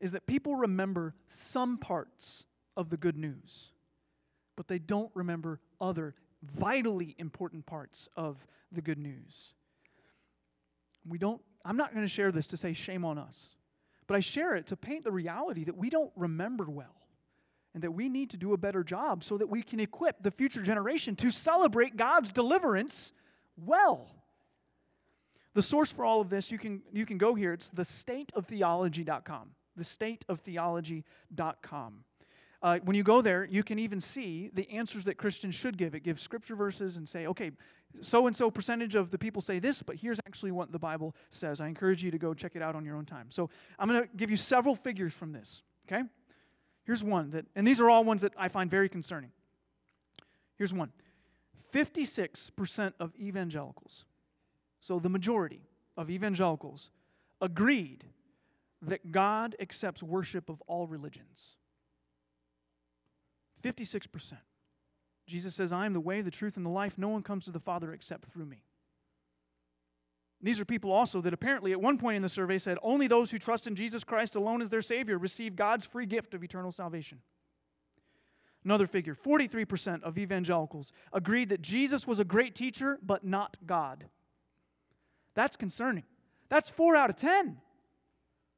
is 0.00 0.12
that 0.12 0.26
people 0.26 0.56
remember 0.56 1.14
some 1.28 1.78
parts 1.78 2.44
of 2.76 2.90
the 2.90 2.96
good 2.96 3.16
news 3.16 3.70
but 4.60 4.68
they 4.68 4.78
don't 4.78 5.10
remember 5.14 5.58
other 5.80 6.14
vitally 6.42 7.14
important 7.16 7.64
parts 7.64 8.10
of 8.14 8.36
the 8.70 8.82
good 8.82 8.98
news. 8.98 9.54
We 11.08 11.16
don't, 11.16 11.40
I'm 11.64 11.76
not 11.76 11.92
going 11.92 12.04
to 12.04 12.12
share 12.12 12.32
this 12.32 12.48
to 12.48 12.56
say 12.56 12.72
shame 12.72 13.04
on 13.04 13.18
us, 13.18 13.54
but 14.06 14.16
I 14.16 14.20
share 14.20 14.56
it 14.56 14.66
to 14.68 14.76
paint 14.76 15.04
the 15.04 15.12
reality 15.12 15.64
that 15.64 15.76
we 15.76 15.90
don't 15.90 16.12
remember 16.16 16.64
well 16.64 16.96
and 17.74 17.82
that 17.82 17.92
we 17.92 18.08
need 18.08 18.30
to 18.30 18.36
do 18.36 18.52
a 18.52 18.56
better 18.56 18.82
job 18.82 19.22
so 19.22 19.38
that 19.38 19.48
we 19.48 19.62
can 19.62 19.78
equip 19.80 20.22
the 20.22 20.30
future 20.30 20.62
generation 20.62 21.14
to 21.16 21.30
celebrate 21.30 21.96
God's 21.96 22.32
deliverance 22.32 23.12
well. 23.56 24.10
The 25.54 25.62
source 25.62 25.92
for 25.92 26.04
all 26.04 26.20
of 26.20 26.28
this, 26.30 26.50
you 26.50 26.58
can, 26.58 26.82
you 26.92 27.06
can 27.06 27.18
go 27.18 27.34
here. 27.34 27.52
It's 27.52 27.70
thestateoftheology.com. 27.70 29.50
Thestateoftheology.com. 29.78 32.04
Uh, 32.62 32.78
when 32.84 32.94
you 32.94 33.02
go 33.02 33.22
there, 33.22 33.44
you 33.44 33.62
can 33.62 33.78
even 33.78 33.98
see 34.00 34.50
the 34.52 34.68
answers 34.70 35.04
that 35.04 35.16
Christians 35.16 35.54
should 35.54 35.78
give. 35.78 35.94
It 35.94 36.00
gives 36.00 36.22
scripture 36.22 36.54
verses 36.54 36.98
and 36.98 37.08
say, 37.08 37.26
okay, 37.26 37.52
so 38.00 38.26
and 38.26 38.34
so 38.34 38.50
percentage 38.50 38.94
of 38.94 39.10
the 39.10 39.18
people 39.18 39.42
say 39.42 39.58
this, 39.58 39.82
but 39.82 39.96
here's 39.96 40.18
actually 40.26 40.52
what 40.52 40.72
the 40.72 40.78
Bible 40.78 41.14
says. 41.30 41.60
I 41.60 41.68
encourage 41.68 42.02
you 42.02 42.10
to 42.10 42.18
go 42.18 42.34
check 42.34 42.52
it 42.54 42.62
out 42.62 42.74
on 42.74 42.84
your 42.84 42.96
own 42.96 43.04
time. 43.04 43.26
So 43.30 43.50
I'm 43.78 43.88
going 43.88 44.02
to 44.02 44.08
give 44.16 44.30
you 44.30 44.36
several 44.36 44.74
figures 44.74 45.12
from 45.12 45.32
this, 45.32 45.62
okay? 45.86 46.04
Here's 46.84 47.04
one 47.04 47.30
that, 47.30 47.46
and 47.54 47.66
these 47.66 47.80
are 47.80 47.90
all 47.90 48.04
ones 48.04 48.22
that 48.22 48.32
I 48.38 48.48
find 48.48 48.70
very 48.70 48.88
concerning. 48.88 49.30
Here's 50.56 50.72
one 50.72 50.90
56% 51.72 52.92
of 52.98 53.12
evangelicals, 53.18 54.04
so 54.80 54.98
the 54.98 55.08
majority 55.08 55.62
of 55.96 56.10
evangelicals, 56.10 56.90
agreed 57.40 58.04
that 58.82 59.12
God 59.12 59.56
accepts 59.60 60.02
worship 60.02 60.48
of 60.48 60.62
all 60.66 60.86
religions. 60.86 61.56
56%. 63.62 64.34
Jesus 65.30 65.54
says, 65.54 65.72
I 65.72 65.86
am 65.86 65.92
the 65.92 66.00
way, 66.00 66.22
the 66.22 66.30
truth, 66.30 66.56
and 66.56 66.66
the 66.66 66.70
life. 66.70 66.98
No 66.98 67.08
one 67.08 67.22
comes 67.22 67.44
to 67.44 67.52
the 67.52 67.60
Father 67.60 67.92
except 67.92 68.30
through 68.32 68.46
me. 68.46 68.64
These 70.42 70.58
are 70.58 70.64
people 70.64 70.90
also 70.90 71.20
that 71.20 71.32
apparently 71.32 71.70
at 71.72 71.80
one 71.80 71.98
point 71.98 72.16
in 72.16 72.22
the 72.22 72.28
survey 72.28 72.58
said 72.58 72.78
only 72.82 73.06
those 73.06 73.30
who 73.30 73.38
trust 73.38 73.66
in 73.66 73.76
Jesus 73.76 74.02
Christ 74.02 74.34
alone 74.34 74.60
as 74.60 74.70
their 74.70 74.82
Savior 74.82 75.18
receive 75.18 75.54
God's 75.54 75.84
free 75.84 76.06
gift 76.06 76.34
of 76.34 76.42
eternal 76.42 76.72
salvation. 76.72 77.18
Another 78.64 78.86
figure 78.86 79.14
43% 79.14 80.02
of 80.02 80.18
evangelicals 80.18 80.92
agreed 81.12 81.50
that 81.50 81.62
Jesus 81.62 82.06
was 82.06 82.20
a 82.20 82.24
great 82.24 82.54
teacher, 82.54 82.98
but 83.02 83.24
not 83.24 83.56
God. 83.66 84.06
That's 85.34 85.56
concerning. 85.56 86.04
That's 86.48 86.68
four 86.68 86.96
out 86.96 87.10
of 87.10 87.16
10. 87.16 87.58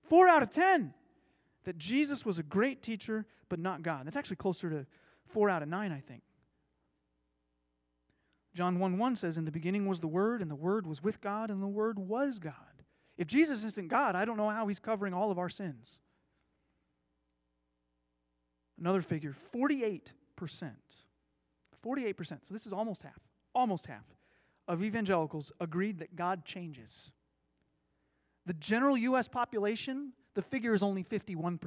Four 0.08 0.28
out 0.28 0.42
of 0.42 0.50
10 0.50 0.94
that 1.64 1.78
Jesus 1.78 2.24
was 2.24 2.38
a 2.38 2.42
great 2.42 2.82
teacher, 2.82 3.26
but 3.48 3.58
not 3.58 3.82
God. 3.82 4.06
That's 4.06 4.16
actually 4.16 4.37
closer 4.37 4.70
to 4.70 4.87
four 5.26 5.50
out 5.50 5.62
of 5.62 5.68
nine, 5.68 5.92
I 5.92 6.00
think. 6.00 6.22
John 8.54 8.78
1 8.78 8.98
1 8.98 9.16
says, 9.16 9.38
In 9.38 9.44
the 9.44 9.50
beginning 9.50 9.86
was 9.86 10.00
the 10.00 10.08
Word, 10.08 10.42
and 10.42 10.50
the 10.50 10.54
Word 10.56 10.86
was 10.86 11.02
with 11.02 11.20
God, 11.20 11.50
and 11.50 11.62
the 11.62 11.66
Word 11.66 11.98
was 11.98 12.38
God. 12.38 12.54
If 13.16 13.26
Jesus 13.26 13.64
isn't 13.64 13.88
God, 13.88 14.14
I 14.14 14.24
don't 14.24 14.36
know 14.36 14.50
how 14.50 14.66
he's 14.66 14.78
covering 14.78 15.14
all 15.14 15.30
of 15.30 15.38
our 15.38 15.48
sins. 15.48 15.98
Another 18.78 19.02
figure 19.02 19.34
48%. 19.54 20.00
48%. 21.84 22.26
So 22.26 22.36
this 22.50 22.66
is 22.66 22.72
almost 22.72 23.02
half, 23.02 23.18
almost 23.54 23.86
half 23.86 24.04
of 24.68 24.82
evangelicals 24.82 25.52
agreed 25.60 25.98
that 25.98 26.16
God 26.16 26.44
changes. 26.44 27.10
The 28.46 28.54
general 28.54 28.96
U.S. 28.96 29.28
population 29.28 30.12
the 30.34 30.42
figure 30.42 30.74
is 30.74 30.82
only 30.82 31.04
51%. 31.04 31.58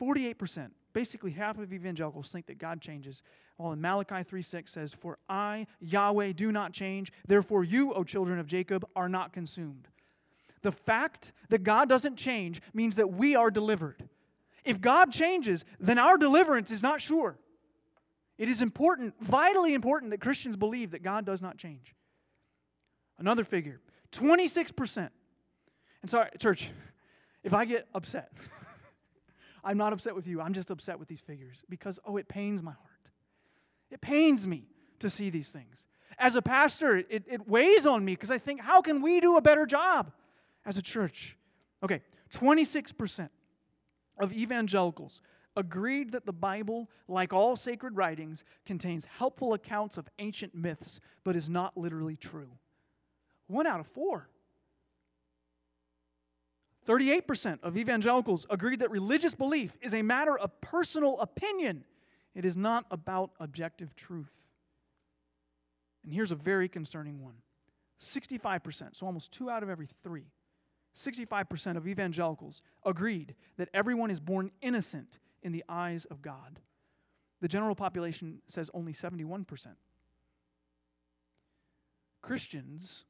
48%, 0.00 0.70
basically 0.92 1.32
half 1.32 1.58
of 1.58 1.72
evangelicals 1.72 2.30
think 2.30 2.46
that 2.46 2.58
God 2.58 2.80
changes. 2.80 3.22
While 3.60 3.72
in 3.72 3.80
Malachi 3.82 4.22
3 4.22 4.40
6 4.40 4.72
says, 4.72 4.94
For 4.94 5.18
I, 5.28 5.66
Yahweh, 5.80 6.32
do 6.32 6.50
not 6.50 6.72
change, 6.72 7.12
therefore 7.28 7.62
you, 7.62 7.92
O 7.92 8.04
children 8.04 8.38
of 8.38 8.46
Jacob, 8.46 8.86
are 8.96 9.08
not 9.08 9.34
consumed. 9.34 9.86
The 10.62 10.72
fact 10.72 11.32
that 11.50 11.62
God 11.62 11.86
doesn't 11.86 12.16
change 12.16 12.62
means 12.72 12.96
that 12.96 13.12
we 13.12 13.36
are 13.36 13.50
delivered. 13.50 14.02
If 14.64 14.80
God 14.80 15.12
changes, 15.12 15.66
then 15.78 15.98
our 15.98 16.16
deliverance 16.16 16.70
is 16.70 16.82
not 16.82 17.02
sure. 17.02 17.36
It 18.38 18.48
is 18.48 18.62
important, 18.62 19.14
vitally 19.20 19.74
important, 19.74 20.10
that 20.12 20.22
Christians 20.22 20.56
believe 20.56 20.92
that 20.92 21.02
God 21.02 21.26
does 21.26 21.42
not 21.42 21.58
change. 21.58 21.94
Another 23.18 23.44
figure 23.44 23.80
26% 24.12 25.10
and 26.00 26.10
sorry, 26.10 26.30
church, 26.38 26.70
if 27.44 27.52
I 27.52 27.66
get 27.66 27.86
upset, 27.94 28.32
I'm 29.64 29.76
not 29.76 29.92
upset 29.92 30.14
with 30.14 30.26
you. 30.26 30.40
I'm 30.40 30.54
just 30.54 30.70
upset 30.70 30.98
with 30.98 31.08
these 31.08 31.20
figures 31.20 31.58
because, 31.68 31.98
oh, 32.06 32.16
it 32.16 32.26
pains 32.26 32.62
my 32.62 32.72
heart. 32.72 32.89
It 33.90 34.00
pains 34.00 34.46
me 34.46 34.64
to 35.00 35.10
see 35.10 35.30
these 35.30 35.50
things. 35.50 35.84
As 36.18 36.36
a 36.36 36.42
pastor, 36.42 36.98
it, 36.98 37.24
it 37.26 37.48
weighs 37.48 37.86
on 37.86 38.04
me 38.04 38.14
because 38.14 38.30
I 38.30 38.38
think, 38.38 38.60
how 38.60 38.82
can 38.82 39.00
we 39.00 39.20
do 39.20 39.36
a 39.36 39.40
better 39.40 39.66
job 39.66 40.12
as 40.66 40.76
a 40.76 40.82
church? 40.82 41.36
Okay, 41.82 42.02
26% 42.32 43.28
of 44.20 44.32
evangelicals 44.32 45.22
agreed 45.56 46.12
that 46.12 46.26
the 46.26 46.32
Bible, 46.32 46.88
like 47.08 47.32
all 47.32 47.56
sacred 47.56 47.96
writings, 47.96 48.44
contains 48.64 49.04
helpful 49.04 49.54
accounts 49.54 49.96
of 49.96 50.08
ancient 50.18 50.54
myths, 50.54 51.00
but 51.24 51.36
is 51.36 51.48
not 51.48 51.76
literally 51.76 52.16
true. 52.16 52.50
One 53.46 53.66
out 53.66 53.80
of 53.80 53.86
four. 53.88 54.28
38% 56.86 57.58
of 57.62 57.76
evangelicals 57.76 58.46
agreed 58.50 58.80
that 58.80 58.90
religious 58.90 59.34
belief 59.34 59.76
is 59.80 59.94
a 59.94 60.02
matter 60.02 60.36
of 60.38 60.60
personal 60.60 61.20
opinion. 61.20 61.84
It 62.34 62.44
is 62.44 62.56
not 62.56 62.86
about 62.90 63.30
objective 63.40 63.94
truth. 63.96 64.32
And 66.04 66.12
here's 66.12 66.30
a 66.30 66.36
very 66.36 66.68
concerning 66.68 67.22
one 67.22 67.34
65%, 68.00 68.96
so 68.96 69.06
almost 69.06 69.32
two 69.32 69.50
out 69.50 69.62
of 69.62 69.68
every 69.68 69.88
three, 70.02 70.24
65% 70.96 71.76
of 71.76 71.86
evangelicals 71.86 72.62
agreed 72.84 73.34
that 73.58 73.68
everyone 73.74 74.10
is 74.10 74.20
born 74.20 74.50
innocent 74.62 75.18
in 75.42 75.52
the 75.52 75.64
eyes 75.68 76.06
of 76.06 76.22
God. 76.22 76.58
The 77.40 77.48
general 77.48 77.74
population 77.74 78.40
says 78.46 78.70
only 78.74 78.92
71%. 78.92 79.46
Christians, 82.22 83.04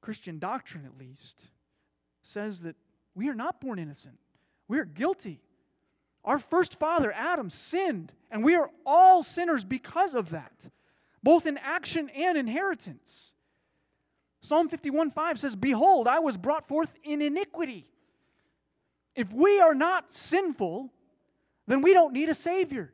Christian 0.00 0.38
doctrine 0.38 0.84
at 0.84 0.98
least, 0.98 1.42
says 2.22 2.60
that 2.62 2.76
we 3.14 3.28
are 3.28 3.34
not 3.34 3.60
born 3.60 3.78
innocent. 3.78 4.18
We 4.66 4.78
are 4.78 4.84
guilty. 4.84 5.40
Our 6.28 6.38
first 6.38 6.78
father, 6.78 7.10
Adam, 7.10 7.48
sinned, 7.48 8.12
and 8.30 8.44
we 8.44 8.54
are 8.54 8.68
all 8.84 9.22
sinners 9.22 9.64
because 9.64 10.14
of 10.14 10.28
that, 10.28 10.52
both 11.22 11.46
in 11.46 11.56
action 11.56 12.10
and 12.10 12.36
inheritance. 12.36 13.32
Psalm 14.42 14.68
51 14.68 15.10
5 15.10 15.40
says, 15.40 15.56
Behold, 15.56 16.06
I 16.06 16.18
was 16.18 16.36
brought 16.36 16.68
forth 16.68 16.92
in 17.02 17.22
iniquity. 17.22 17.90
If 19.16 19.32
we 19.32 19.58
are 19.58 19.74
not 19.74 20.12
sinful, 20.12 20.92
then 21.66 21.80
we 21.80 21.94
don't 21.94 22.12
need 22.12 22.28
a 22.28 22.34
Savior. 22.34 22.92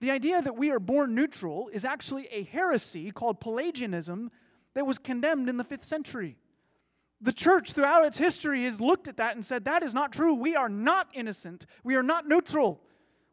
The 0.00 0.10
idea 0.10 0.40
that 0.40 0.56
we 0.56 0.70
are 0.70 0.80
born 0.80 1.14
neutral 1.14 1.68
is 1.74 1.84
actually 1.84 2.26
a 2.28 2.44
heresy 2.44 3.10
called 3.10 3.38
Pelagianism 3.40 4.30
that 4.72 4.86
was 4.86 4.96
condemned 4.96 5.50
in 5.50 5.58
the 5.58 5.64
fifth 5.64 5.84
century. 5.84 6.38
The 7.22 7.32
church, 7.32 7.72
throughout 7.72 8.06
its 8.06 8.16
history, 8.16 8.64
has 8.64 8.80
looked 8.80 9.06
at 9.06 9.18
that 9.18 9.36
and 9.36 9.44
said, 9.44 9.64
That 9.64 9.82
is 9.82 9.92
not 9.92 10.12
true. 10.12 10.34
We 10.34 10.56
are 10.56 10.68
not 10.68 11.08
innocent. 11.12 11.66
We 11.84 11.96
are 11.96 12.02
not 12.02 12.26
neutral. 12.26 12.80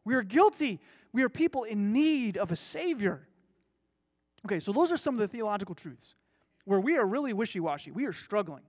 We 0.04 0.14
are 0.14 0.22
guilty. 0.22 0.80
We 1.12 1.22
are 1.22 1.28
people 1.28 1.64
in 1.64 1.92
need 1.92 2.36
of 2.36 2.52
a 2.52 2.56
Savior. 2.56 3.26
Okay, 4.46 4.60
so 4.60 4.72
those 4.72 4.92
are 4.92 4.96
some 4.96 5.14
of 5.14 5.20
the 5.20 5.28
theological 5.28 5.74
truths 5.74 6.14
where 6.64 6.80
we 6.80 6.96
are 6.96 7.06
really 7.06 7.32
wishy 7.32 7.60
washy. 7.60 7.90
We 7.90 8.04
are 8.04 8.12
struggling. 8.12 8.62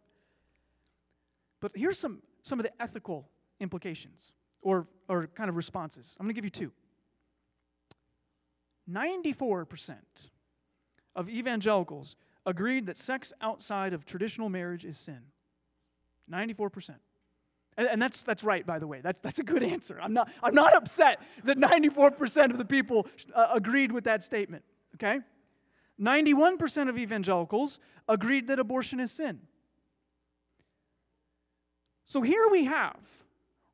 But 1.60 1.74
here's 1.76 2.00
some, 2.00 2.22
some 2.44 2.60
of 2.60 2.64
the 2.64 2.82
ethical 2.82 3.28
implications 3.60 4.32
or, 4.62 4.88
or 5.10 5.28
kind 5.28 5.50
of 5.50 5.58
responses. 5.58 6.16
I'm 6.20 6.26
going 6.26 6.34
to 6.34 6.42
give 6.42 6.46
you 6.46 6.50
two. 6.50 6.72
94% 8.90 9.96
of 11.16 11.30
evangelicals 11.30 12.16
agreed 12.50 12.88
that 12.88 12.98
sex 12.98 13.34
outside 13.42 13.94
of 13.94 14.06
traditional 14.06 14.50
marriage 14.50 14.86
is 14.86 14.98
sin. 14.98 15.20
94%. 16.32 16.96
And, 17.78 18.02
that's, 18.02 18.24
that's 18.24 18.44
right, 18.44 18.66
by 18.66 18.78
the 18.78 18.88
way. 18.88 19.00
That's, 19.02 19.20
that's 19.22 19.40
a 19.40 19.44
good 19.44 19.64
answer. 19.64 19.98
I'm 20.02 20.14
not, 20.14 20.30
I'm 20.44 20.54
not 20.54 20.76
upset 20.76 21.22
that 21.46 21.58
94% 21.58 22.52
of 22.52 22.58
the 22.58 22.66
people 22.66 23.08
uh, 23.34 23.48
agreed 23.54 23.92
with 23.92 24.04
that 24.04 24.24
statement, 24.24 24.64
okay? 24.96 25.20
91% 26.02 26.90
of 26.90 26.98
evangelicals 26.98 27.80
agreed 28.10 28.48
that 28.48 28.60
abortion 28.60 29.00
is 29.00 29.12
sin. 29.12 29.40
So 32.04 32.22
here 32.22 32.50
we 32.52 32.66
have 32.66 33.00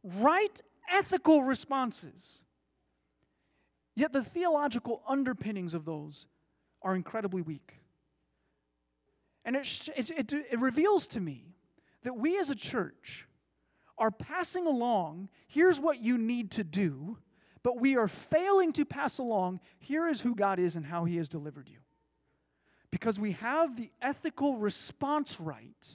right 0.04 0.62
ethical 0.92 1.42
responses 1.42 2.42
Yet 3.96 4.12
the 4.12 4.24
theological 4.24 5.02
underpinnings 5.08 5.74
of 5.74 5.86
those 5.86 6.28
are 6.82 6.96
incredibly 6.96 7.42
weak. 7.42 7.74
And 9.46 9.56
it, 9.56 9.90
it, 9.96 10.10
it, 10.10 10.34
it, 10.34 10.60
reveals 10.60 11.08
to 11.10 11.20
me 11.20 11.54
that 12.04 12.18
we 12.18 12.40
as 12.40 12.50
a 12.50 12.56
church 12.56 13.28
are 13.98 14.12
passing 14.12 14.66
along, 14.66 15.30
here's 15.48 15.80
what 15.80 16.04
you 16.04 16.18
need 16.18 16.52
to 16.52 16.64
do, 16.64 17.18
but 17.62 17.80
we 17.80 17.96
are 17.96 18.08
failing 18.08 18.74
to 18.74 18.86
pass 18.86 19.20
along, 19.20 19.60
here 19.80 20.08
is 20.08 20.20
who 20.20 20.36
God 20.36 20.60
is 20.60 20.76
and 20.76 20.86
how 20.86 21.06
He 21.06 21.18
has 21.18 21.30
delivered 21.30 21.70
you. 21.70 21.78
Because 22.90 23.20
we 23.20 23.34
have 23.34 23.78
the 23.78 23.92
ethical 24.02 24.58
response 24.58 25.40
right 25.40 25.88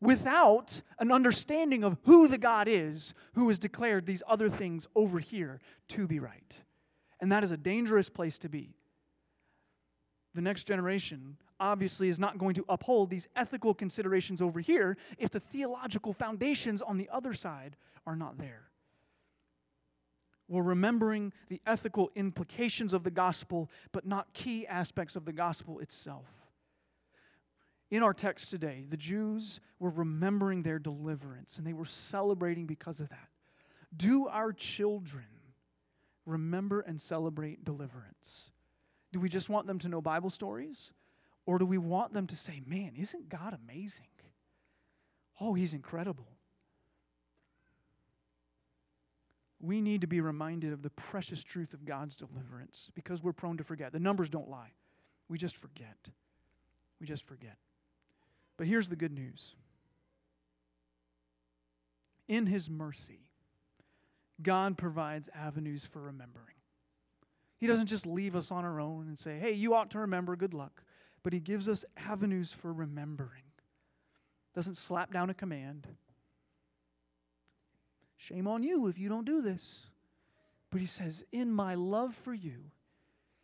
without 0.00 0.80
an 0.98 1.10
understanding 1.10 1.84
of 1.84 1.96
who 2.04 2.28
the 2.28 2.38
God 2.38 2.68
is 2.68 3.14
who 3.34 3.48
has 3.48 3.58
declared 3.58 4.04
these 4.04 4.22
other 4.26 4.50
things 4.50 4.86
over 4.94 5.18
here 5.18 5.60
to 5.88 6.06
be 6.06 6.18
right. 6.18 6.60
And 7.20 7.32
that 7.32 7.44
is 7.44 7.52
a 7.52 7.56
dangerous 7.56 8.08
place 8.08 8.38
to 8.40 8.48
be. 8.48 8.74
The 10.34 10.42
next 10.42 10.64
generation 10.64 11.36
obviously 11.60 12.08
is 12.08 12.18
not 12.18 12.38
going 12.38 12.54
to 12.54 12.64
uphold 12.68 13.10
these 13.10 13.28
ethical 13.36 13.74
considerations 13.74 14.42
over 14.42 14.60
here 14.60 14.96
if 15.18 15.30
the 15.30 15.40
theological 15.40 16.12
foundations 16.12 16.82
on 16.82 16.96
the 16.96 17.08
other 17.12 17.34
side 17.34 17.76
are 18.06 18.16
not 18.16 18.38
there. 18.38 18.68
We're 20.48 20.62
remembering 20.62 21.32
the 21.48 21.60
ethical 21.66 22.10
implications 22.16 22.92
of 22.92 23.02
the 23.02 23.10
gospel, 23.10 23.70
but 23.92 24.06
not 24.06 24.32
key 24.34 24.66
aspects 24.66 25.16
of 25.16 25.24
the 25.24 25.32
gospel 25.32 25.78
itself. 25.78 26.26
In 27.90 28.02
our 28.02 28.12
text 28.12 28.50
today, 28.50 28.86
the 28.90 28.96
Jews 28.96 29.60
were 29.78 29.90
remembering 29.90 30.62
their 30.62 30.78
deliverance 30.78 31.58
and 31.58 31.66
they 31.66 31.72
were 31.72 31.84
celebrating 31.86 32.66
because 32.66 33.00
of 33.00 33.08
that. 33.08 33.28
Do 33.96 34.26
our 34.26 34.52
children 34.52 35.24
remember 36.26 36.80
and 36.80 37.00
celebrate 37.00 37.64
deliverance? 37.64 38.50
Do 39.12 39.20
we 39.20 39.28
just 39.28 39.48
want 39.48 39.66
them 39.66 39.78
to 39.78 39.88
know 39.88 40.00
Bible 40.00 40.30
stories? 40.30 40.90
Or 41.46 41.58
do 41.58 41.66
we 41.66 41.78
want 41.78 42.12
them 42.12 42.26
to 42.28 42.36
say, 42.36 42.62
man, 42.66 42.92
isn't 42.96 43.28
God 43.28 43.58
amazing? 43.64 44.06
Oh, 45.40 45.54
he's 45.54 45.74
incredible. 45.74 46.28
We 49.60 49.80
need 49.80 50.02
to 50.02 50.06
be 50.06 50.20
reminded 50.20 50.72
of 50.72 50.82
the 50.82 50.90
precious 50.90 51.42
truth 51.42 51.72
of 51.72 51.84
God's 51.84 52.16
deliverance 52.16 52.90
because 52.94 53.22
we're 53.22 53.32
prone 53.32 53.56
to 53.56 53.64
forget. 53.64 53.92
The 53.92 53.98
numbers 53.98 54.28
don't 54.28 54.48
lie. 54.48 54.72
We 55.28 55.38
just 55.38 55.56
forget. 55.56 55.96
We 57.00 57.06
just 57.06 57.24
forget. 57.24 57.56
But 58.56 58.66
here's 58.66 58.88
the 58.88 58.96
good 58.96 59.12
news 59.12 59.54
in 62.28 62.46
His 62.46 62.70
mercy, 62.70 63.20
God 64.42 64.78
provides 64.78 65.28
avenues 65.34 65.86
for 65.90 66.00
remembering. 66.00 66.56
He 67.58 67.66
doesn't 67.66 67.86
just 67.86 68.06
leave 68.06 68.34
us 68.34 68.50
on 68.50 68.64
our 68.64 68.80
own 68.80 69.08
and 69.08 69.18
say, 69.18 69.38
hey, 69.38 69.52
you 69.52 69.74
ought 69.74 69.90
to 69.90 70.00
remember, 70.00 70.36
good 70.36 70.54
luck. 70.54 70.82
But 71.24 71.32
He 71.32 71.40
gives 71.40 71.68
us 71.68 71.84
avenues 71.96 72.52
for 72.52 72.72
remembering. 72.72 73.42
Doesn't 74.54 74.76
slap 74.76 75.12
down 75.12 75.30
a 75.30 75.34
command. 75.34 75.88
Shame 78.16 78.46
on 78.46 78.62
you 78.62 78.86
if 78.86 78.98
you 78.98 79.08
don't 79.08 79.24
do 79.24 79.42
this. 79.42 79.86
But 80.70 80.80
He 80.80 80.86
says, 80.86 81.24
in 81.32 81.50
my 81.50 81.74
love 81.74 82.14
for 82.22 82.32
you, 82.32 82.70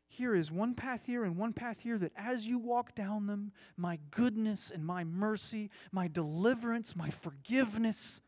here 0.06 0.34
is 0.34 0.50
one 0.50 0.74
path 0.74 1.02
here 1.06 1.24
and 1.24 1.36
one 1.36 1.52
path 1.52 1.78
here 1.80 1.96
that 1.98 2.12
as 2.16 2.46
you 2.46 2.58
walk 2.58 2.94
down 2.96 3.26
them, 3.26 3.52
my 3.76 3.98
goodness 4.10 4.72
and 4.74 4.84
my 4.84 5.04
mercy, 5.04 5.70
my 5.92 6.08
deliverance, 6.08 6.96
my 6.96 7.10
forgiveness, 7.10 8.20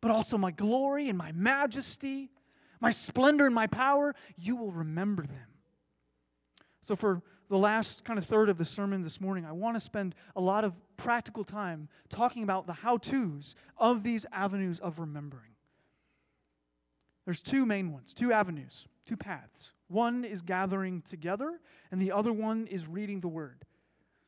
but 0.00 0.10
also 0.10 0.36
my 0.36 0.50
glory 0.50 1.08
and 1.08 1.16
my 1.16 1.30
majesty, 1.32 2.30
my 2.80 2.90
splendor 2.90 3.46
and 3.46 3.54
my 3.54 3.68
power, 3.68 4.14
you 4.36 4.56
will 4.56 4.72
remember 4.72 5.22
them. 5.22 5.46
So, 6.82 6.96
for 6.96 7.22
the 7.48 7.58
last 7.58 8.04
kind 8.04 8.18
of 8.18 8.24
third 8.24 8.48
of 8.48 8.58
the 8.58 8.64
sermon 8.64 9.02
this 9.02 9.20
morning, 9.20 9.44
I 9.44 9.52
want 9.52 9.76
to 9.76 9.80
spend 9.80 10.14
a 10.36 10.40
lot 10.40 10.64
of 10.64 10.72
practical 10.96 11.44
time 11.44 11.88
talking 12.08 12.42
about 12.42 12.66
the 12.66 12.72
how 12.72 12.96
to's 12.96 13.54
of 13.76 14.02
these 14.02 14.24
avenues 14.32 14.80
of 14.80 14.98
remembering. 14.98 15.50
There's 17.24 17.40
two 17.40 17.64
main 17.66 17.92
ones, 17.92 18.14
two 18.14 18.32
avenues, 18.32 18.86
two 19.06 19.16
paths. 19.16 19.70
One 19.88 20.24
is 20.24 20.42
gathering 20.42 21.02
together, 21.08 21.60
and 21.90 22.00
the 22.00 22.12
other 22.12 22.32
one 22.32 22.66
is 22.66 22.86
reading 22.86 23.20
the 23.20 23.28
word. 23.28 23.64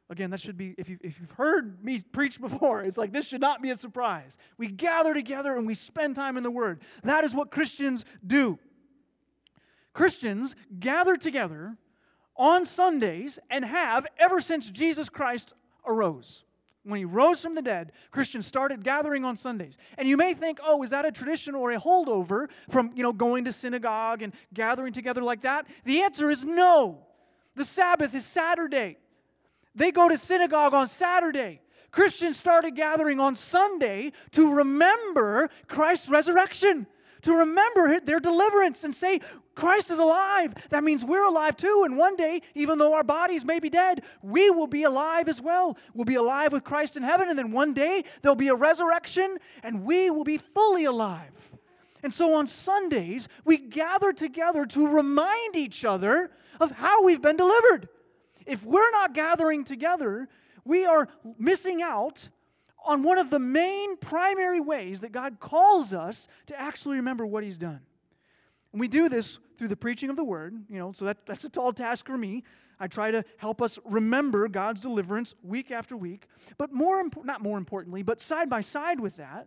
Again, 0.09 0.31
that 0.31 0.41
should 0.41 0.57
be, 0.57 0.75
if, 0.79 0.89
you've 0.89 1.01
if 1.03 1.19
you've 1.19 1.33
heard 1.33 1.83
me 1.85 2.01
preach 2.13 2.41
before, 2.41 2.83
it's 2.83 2.97
like 2.97 3.13
this 3.13 3.27
should 3.27 3.41
not 3.41 3.61
be 3.61 3.71
a 3.71 3.77
surprise. 3.77 4.39
We 4.57 4.69
gather 4.69 5.13
together 5.13 5.57
and 5.57 5.67
we 5.67 5.75
spend 5.75 6.15
time 6.15 6.37
in 6.37 6.45
the 6.45 6.51
Word. 6.51 6.83
That 7.03 7.25
is 7.25 7.35
what 7.35 7.51
Christians 7.51 8.05
do. 8.25 8.59
Christians 9.93 10.55
gather 10.79 11.17
together 11.17 11.77
on 12.39 12.65
Sundays 12.65 13.39
and 13.51 13.65
have 13.65 14.07
ever 14.19 14.41
since 14.41 14.71
Jesus 14.71 15.09
Christ 15.09 15.55
arose. 15.87 16.45
When 16.85 16.99
he 16.99 17.05
rose 17.05 17.41
from 17.41 17.55
the 17.55 17.63
dead, 17.63 17.91
Christians 18.13 18.47
started 18.47 18.85
gathering 18.85 19.25
on 19.25 19.37
Sundays. 19.37 19.77
And 19.99 20.09
you 20.09 20.17
may 20.17 20.35
think, 20.35 20.61
oh, 20.63 20.83
is 20.85 20.91
that 20.91 21.05
a 21.05 21.11
tradition 21.11 21.57
or 21.57 21.73
a 21.73 21.81
holdover 21.81 22.49
from 22.71 22.93
you 22.95 23.03
know, 23.03 23.13
going 23.13 23.45
to 23.47 23.53
synagogue 23.53 24.23
and 24.23 24.33
gathering 24.55 24.93
together 24.93 25.21
like 25.21 25.43
that? 25.43 25.67
The 25.85 26.03
answer 26.03 26.31
is 26.31 26.45
no. 26.45 27.01
The 27.57 27.65
Sabbath 27.65 28.15
is 28.15 28.25
Saturday. 28.25 28.99
They 29.75 29.91
go 29.91 30.09
to 30.09 30.17
synagogue 30.17 30.75
on 30.75 30.87
Saturday. 30.87 31.61
Christians 31.91 32.37
started 32.37 32.77
gathering 32.77 33.19
on 33.19 33.35
Sunday 33.35 34.13
to 34.33 34.55
remember 34.55 35.51
Christ's 35.67 36.09
resurrection, 36.09 36.87
to 37.23 37.33
remember 37.33 38.01
their 38.01 38.21
deliverance 38.21 38.85
and 38.85 38.95
say, 38.95 39.21
Christ 39.55 39.91
is 39.91 39.99
alive. 39.99 40.55
That 40.71 40.85
means 40.85 41.05
we're 41.05 41.25
alive 41.25 41.57
too. 41.57 41.83
And 41.85 41.97
one 41.97 42.15
day, 42.17 42.43
even 42.55 42.79
though 42.79 42.93
our 42.93 43.03
bodies 43.03 43.45
may 43.45 43.59
be 43.59 43.71
dead, 43.71 44.03
we 44.23 44.51
will 44.51 44.67
be 44.67 44.83
alive 44.83 45.29
as 45.29 45.41
well. 45.41 45.79
We'll 45.95 46.05
be 46.05 46.17
alive 46.17 46.53
with 46.53 46.63
Christ 46.63 46.97
in 46.97 47.03
heaven. 47.03 47.29
And 47.29 47.39
then 47.39 47.53
one 47.53 47.73
day, 47.73 48.05
there'll 48.23 48.37
be 48.37 48.49
a 48.49 48.55
resurrection 48.55 49.39
and 49.63 49.85
we 49.85 50.11
will 50.11 50.25
be 50.25 50.39
fully 50.39 50.85
alive. 50.85 51.33
And 52.03 52.13
so 52.13 52.35
on 52.35 52.47
Sundays, 52.47 53.29
we 53.45 53.57
gather 53.57 54.13
together 54.13 54.67
to 54.67 54.87
remind 54.87 55.57
each 55.57 55.85
other 55.85 56.31
of 56.61 56.71
how 56.71 57.03
we've 57.03 57.23
been 57.23 57.37
delivered. 57.37 57.89
If 58.45 58.63
we're 58.63 58.91
not 58.91 59.15
gathering 59.15 59.65
together, 59.65 60.29
we 60.65 60.85
are 60.85 61.09
missing 61.39 61.83
out 61.83 62.29
on 62.87 63.03
one 63.03 63.19
of 63.19 63.31
the 63.31 63.39
main 63.39 63.97
primary 63.97 64.61
ways 64.61 65.01
that 65.01 65.13
God 65.13 65.39
calls 65.41 65.93
us 65.93 66.29
to 66.47 66.59
actually 66.59 66.97
remember 66.97 67.27
what 67.27 67.45
He's 67.45 67.59
done. 67.59 67.81
And 68.73 68.81
we 68.81 68.89
do 68.89 69.09
this 69.09 69.39
through 69.59 69.69
the 69.69 69.77
preaching 69.77 70.11
of 70.11 70.17
the 70.17 70.25
word, 70.25 70.55
you 70.69 70.79
know, 70.79 70.93
so 70.93 71.07
that, 71.07 71.25
that's 71.27 71.45
a 71.45 71.49
tall 71.49 71.73
task 71.73 72.07
for 72.07 72.17
me. 72.17 72.45
I 72.79 72.89
try 72.89 73.11
to 73.11 73.25
help 73.39 73.63
us 73.63 73.79
remember 73.85 74.49
God's 74.49 74.81
deliverance 74.81 75.35
week 75.43 75.71
after 75.71 75.97
week. 75.97 76.27
But 76.59 76.73
more, 76.73 77.01
imp- 77.01 77.25
not 77.25 77.43
more 77.43 77.57
importantly, 77.57 78.03
but 78.03 78.21
side 78.21 78.51
by 78.51 78.61
side 78.61 79.01
with 79.01 79.17
that, 79.17 79.47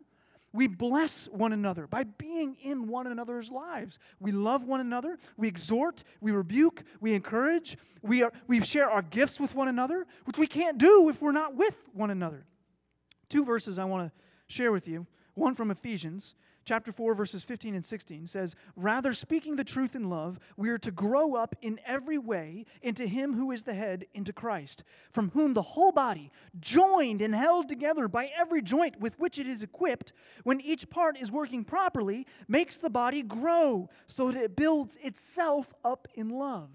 we 0.51 0.65
bless 0.65 1.27
one 1.27 1.53
another 1.53 1.85
by 1.85 2.05
being 2.05 2.57
in 2.63 2.87
one 2.87 3.05
another's 3.05 3.51
lives. 3.51 3.99
We 4.19 4.31
love 4.31 4.63
one 4.63 4.79
another. 4.79 5.19
We 5.37 5.47
exhort. 5.47 6.03
We 6.21 6.31
rebuke. 6.31 6.83
We 6.99 7.13
encourage. 7.13 7.77
We, 8.01 8.23
are, 8.23 8.33
we 8.47 8.63
share 8.63 8.89
our 8.89 9.03
gifts 9.03 9.39
with 9.39 9.53
one 9.53 9.67
another, 9.67 10.07
which 10.25 10.39
we 10.39 10.47
can't 10.47 10.79
do 10.79 11.07
if 11.09 11.21
we're 11.21 11.31
not 11.31 11.53
with 11.55 11.75
one 11.93 12.09
another. 12.09 12.45
Two 13.29 13.45
verses 13.45 13.79
I 13.79 13.85
want 13.85 14.07
to 14.07 14.53
share 14.53 14.71
with 14.71 14.87
you 14.87 15.05
one 15.35 15.55
from 15.55 15.71
Ephesians 15.71 16.35
chapter 16.69 16.91
4, 16.91 17.15
verses 17.15 17.43
15 17.43 17.73
and 17.73 17.83
16 17.83 18.27
says, 18.27 18.55
Rather, 18.75 19.11
speaking 19.11 19.55
the 19.55 19.63
truth 19.63 19.95
in 19.95 20.07
love, 20.07 20.39
we 20.55 20.69
are 20.69 20.77
to 20.77 20.91
grow 20.91 21.33
up 21.33 21.55
in 21.63 21.79
every 21.83 22.19
way 22.19 22.63
into 22.83 23.07
Him 23.07 23.33
who 23.33 23.51
is 23.51 23.63
the 23.63 23.73
head, 23.73 24.05
into 24.13 24.31
Christ, 24.31 24.83
from 25.11 25.31
whom 25.31 25.55
the 25.55 25.63
whole 25.63 25.91
body, 25.91 26.31
joined 26.59 27.23
and 27.23 27.33
held 27.33 27.69
together 27.69 28.07
by 28.07 28.29
every 28.37 28.61
joint 28.61 28.99
with 28.99 29.17
which 29.19 29.39
it 29.39 29.47
is 29.47 29.63
equipped, 29.63 30.13
when 30.43 30.61
each 30.61 30.87
part 30.91 31.17
is 31.17 31.31
working 31.31 31.63
properly, 31.63 32.27
makes 32.47 32.77
the 32.77 32.89
body 32.89 33.23
grow 33.23 33.89
so 34.05 34.31
that 34.31 34.39
it 34.39 34.55
builds 34.55 34.95
itself 35.01 35.73
up 35.83 36.07
in 36.13 36.29
love. 36.29 36.69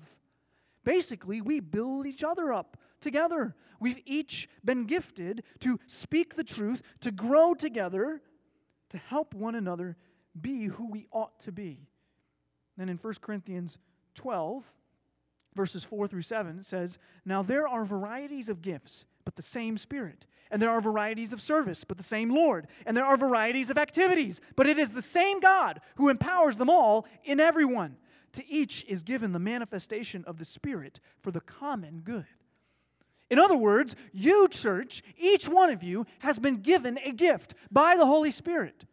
Basically, 0.83 1.41
we 1.41 1.61
build 1.61 2.05
each 2.05 2.25
other 2.25 2.53
up 2.53 2.77
together. 3.01 3.55
We've 3.85 4.01
each 4.07 4.49
been 4.65 4.87
gifted 4.87 5.43
to 5.61 5.79
speak 5.87 6.37
the 6.37 6.43
truth, 6.43 6.83
to 7.03 7.11
grow 7.11 7.53
together 7.53 8.23
to 8.89 8.97
help 8.97 9.35
one 9.35 9.57
another 9.57 9.99
be 10.41 10.65
who 10.65 10.91
we 10.91 11.07
ought 11.13 11.39
to 11.41 11.53
be. 11.53 11.87
Then 12.79 12.89
in 12.89 12.97
1 12.97 13.15
Corinthians 13.21 13.77
12, 14.15 14.65
verses 15.55 15.85
4 15.85 16.09
through 16.09 16.23
7, 16.23 16.61
it 16.61 16.65
says, 16.65 16.99
Now 17.27 17.43
there 17.43 17.69
are 17.69 17.85
varieties 17.85 18.49
of 18.49 18.63
gifts, 18.63 19.05
but 19.27 19.37
the 19.37 19.43
same 19.43 19.77
Spirit. 19.77 20.25
And 20.51 20.63
there 20.63 20.71
are 20.71 20.81
varieties 20.81 21.35
of 21.35 21.43
service, 21.43 21.85
but 21.85 21.99
the 21.99 22.03
same 22.03 22.31
Lord. 22.31 22.69
And 22.87 22.97
there 22.97 23.05
are 23.05 23.19
varieties 23.19 23.69
of 23.69 23.77
activities, 23.77 24.41
but 24.57 24.67
it 24.67 24.79
is 24.79 24.93
the 24.93 25.03
same 25.03 25.41
God 25.41 25.83
who 25.97 26.09
empowers 26.09 26.57
them 26.57 26.71
all 26.71 27.05
in 27.23 27.39
everyone. 27.39 27.97
To 28.33 28.51
each 28.51 28.83
is 28.89 29.03
given 29.03 29.33
the 29.33 29.39
manifestation 29.39 30.25
of 30.27 30.39
the 30.39 30.47
Spirit 30.47 31.01
for 31.21 31.31
the 31.31 31.43
common 31.43 32.01
good. 32.03 32.25
In 33.31 33.39
other 33.39 33.57
words, 33.57 33.97
you, 34.13 34.49
church, 34.49 35.03
each 35.17 35.49
one 35.49 35.71
of 35.71 35.83
you 35.83 36.07
has 36.19 36.39
been 36.39 36.61
given 36.61 36.99
a 36.99 37.13
gift 37.13 37.55
by 37.71 37.97
the 37.97 38.07
Holy 38.07 38.31
Spirit. 38.31 38.85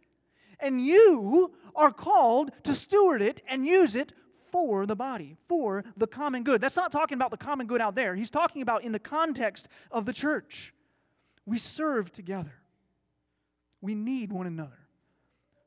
And 0.59 0.79
you 0.79 1.53
are 1.75 1.91
called 1.91 2.51
to 2.63 2.73
steward 2.73 3.21
it 3.21 3.41
and 3.47 3.65
use 3.65 3.95
it 3.95 4.13
for 4.51 4.85
the 4.85 4.95
body, 4.95 5.37
for 5.47 5.83
the 5.97 6.07
common 6.07 6.43
good. 6.43 6.61
That's 6.61 6.75
not 6.75 6.91
talking 6.91 7.15
about 7.15 7.31
the 7.31 7.37
common 7.37 7.67
good 7.67 7.81
out 7.81 7.95
there. 7.95 8.15
He's 8.15 8.29
talking 8.29 8.61
about 8.61 8.83
in 8.83 8.91
the 8.91 8.99
context 8.99 9.67
of 9.89 10.05
the 10.05 10.13
church. 10.13 10.73
We 11.45 11.57
serve 11.57 12.11
together, 12.11 12.53
we 13.81 13.95
need 13.95 14.31
one 14.31 14.47
another. 14.47 14.77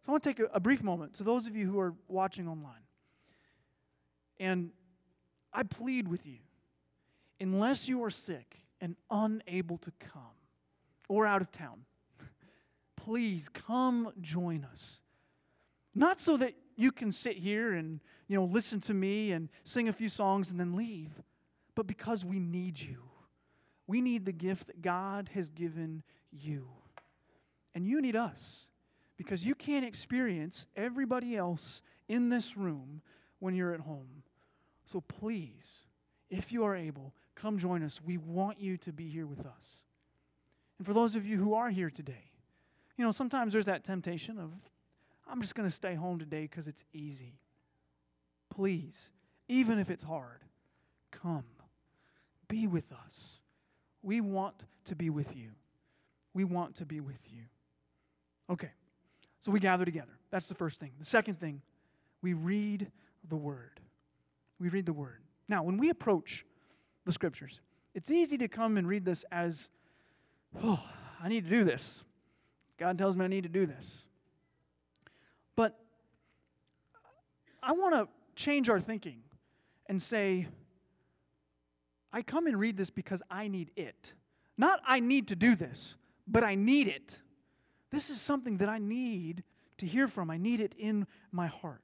So 0.02 0.10
I 0.10 0.12
want 0.12 0.22
to 0.24 0.34
take 0.34 0.46
a, 0.52 0.60
brief 0.60 0.82
moment 0.82 1.14
to 1.14 1.22
those 1.22 1.46
of 1.46 1.56
you 1.56 1.66
who 1.66 1.80
are 1.80 1.94
watching 2.08 2.46
online. 2.46 2.74
And 4.38 4.70
I 5.50 5.62
plead 5.62 6.08
with 6.08 6.26
you 6.26 6.40
unless 7.40 7.88
you 7.88 8.02
are 8.04 8.10
sick 8.10 8.58
and 8.80 8.96
unable 9.10 9.78
to 9.78 9.92
come 9.98 10.22
or 11.08 11.26
out 11.26 11.42
of 11.42 11.50
town, 11.52 11.84
please 12.96 13.48
come 13.48 14.12
join 14.20 14.66
us. 14.70 15.00
Not 15.94 16.18
so 16.20 16.36
that 16.36 16.54
you 16.76 16.90
can 16.90 17.12
sit 17.12 17.36
here 17.36 17.72
and 17.72 18.00
you 18.26 18.36
know 18.36 18.44
listen 18.44 18.80
to 18.82 18.94
me 18.94 19.32
and 19.32 19.48
sing 19.64 19.88
a 19.88 19.92
few 19.92 20.08
songs 20.08 20.50
and 20.50 20.58
then 20.58 20.74
leave, 20.74 21.10
but 21.74 21.86
because 21.86 22.24
we 22.24 22.38
need 22.38 22.80
you. 22.80 22.98
We 23.86 24.00
need 24.00 24.24
the 24.24 24.32
gift 24.32 24.66
that 24.68 24.82
God 24.82 25.30
has 25.34 25.50
given 25.50 26.02
you. 26.32 26.68
And 27.74 27.86
you 27.86 28.00
need 28.00 28.16
us 28.16 28.66
because 29.16 29.44
you 29.44 29.54
can't 29.54 29.84
experience 29.84 30.66
everybody 30.76 31.36
else 31.36 31.82
in 32.08 32.28
this 32.28 32.56
room 32.56 33.02
when 33.40 33.54
you're 33.54 33.74
at 33.74 33.80
home. 33.80 34.22
So 34.84 35.00
please, 35.00 35.84
if 36.30 36.52
you 36.52 36.64
are 36.64 36.76
able, 36.76 37.12
come 37.34 37.58
join 37.58 37.82
us. 37.82 38.00
We 38.04 38.18
want 38.18 38.60
you 38.60 38.76
to 38.78 38.92
be 38.92 39.08
here 39.08 39.26
with 39.26 39.40
us. 39.40 39.80
And 40.78 40.86
for 40.86 40.92
those 40.92 41.14
of 41.16 41.26
you 41.26 41.38
who 41.38 41.54
are 41.54 41.70
here 41.70 41.90
today, 41.90 42.30
you 42.96 43.04
know, 43.04 43.10
sometimes 43.10 43.52
there's 43.52 43.66
that 43.66 43.84
temptation 43.84 44.38
of, 44.38 44.50
I'm 45.28 45.40
just 45.40 45.54
going 45.54 45.68
to 45.68 45.74
stay 45.74 45.94
home 45.94 46.18
today 46.18 46.42
because 46.42 46.68
it's 46.68 46.84
easy. 46.92 47.38
Please, 48.54 49.10
even 49.48 49.78
if 49.78 49.90
it's 49.90 50.02
hard, 50.02 50.42
come. 51.10 51.44
Be 52.48 52.66
with 52.66 52.92
us. 52.92 53.40
We 54.02 54.20
want 54.20 54.64
to 54.84 54.94
be 54.94 55.10
with 55.10 55.34
you. 55.34 55.50
We 56.34 56.44
want 56.44 56.76
to 56.76 56.84
be 56.84 57.00
with 57.00 57.20
you. 57.30 57.42
Okay, 58.50 58.70
so 59.40 59.50
we 59.50 59.60
gather 59.60 59.84
together. 59.84 60.12
That's 60.30 60.48
the 60.48 60.54
first 60.54 60.78
thing. 60.78 60.90
The 60.98 61.06
second 61.06 61.40
thing, 61.40 61.62
we 62.20 62.34
read 62.34 62.90
the 63.28 63.36
Word. 63.36 63.80
We 64.60 64.68
read 64.68 64.86
the 64.86 64.92
Word. 64.92 65.22
Now, 65.48 65.62
when 65.62 65.78
we 65.78 65.90
approach 65.90 66.44
the 67.04 67.12
scriptures. 67.12 67.60
It's 67.94 68.10
easy 68.10 68.38
to 68.38 68.48
come 68.48 68.76
and 68.76 68.88
read 68.88 69.04
this 69.04 69.24
as, 69.30 69.68
oh, 70.62 70.82
I 71.22 71.28
need 71.28 71.44
to 71.44 71.50
do 71.50 71.64
this. 71.64 72.04
God 72.78 72.98
tells 72.98 73.16
me 73.16 73.24
I 73.24 73.28
need 73.28 73.44
to 73.44 73.48
do 73.48 73.66
this. 73.66 74.04
But 75.56 75.78
I 77.62 77.72
want 77.72 77.94
to 77.94 78.08
change 78.34 78.68
our 78.68 78.80
thinking 78.80 79.22
and 79.86 80.02
say, 80.02 80.48
I 82.12 82.22
come 82.22 82.46
and 82.46 82.58
read 82.58 82.76
this 82.76 82.90
because 82.90 83.22
I 83.30 83.48
need 83.48 83.70
it. 83.76 84.12
Not 84.56 84.80
I 84.86 85.00
need 85.00 85.28
to 85.28 85.36
do 85.36 85.56
this, 85.56 85.96
but 86.26 86.44
I 86.44 86.54
need 86.54 86.88
it. 86.88 87.20
This 87.90 88.10
is 88.10 88.20
something 88.20 88.58
that 88.58 88.68
I 88.68 88.78
need 88.78 89.44
to 89.78 89.86
hear 89.86 90.08
from. 90.08 90.30
I 90.30 90.36
need 90.36 90.60
it 90.60 90.74
in 90.78 91.06
my 91.32 91.46
heart. 91.46 91.82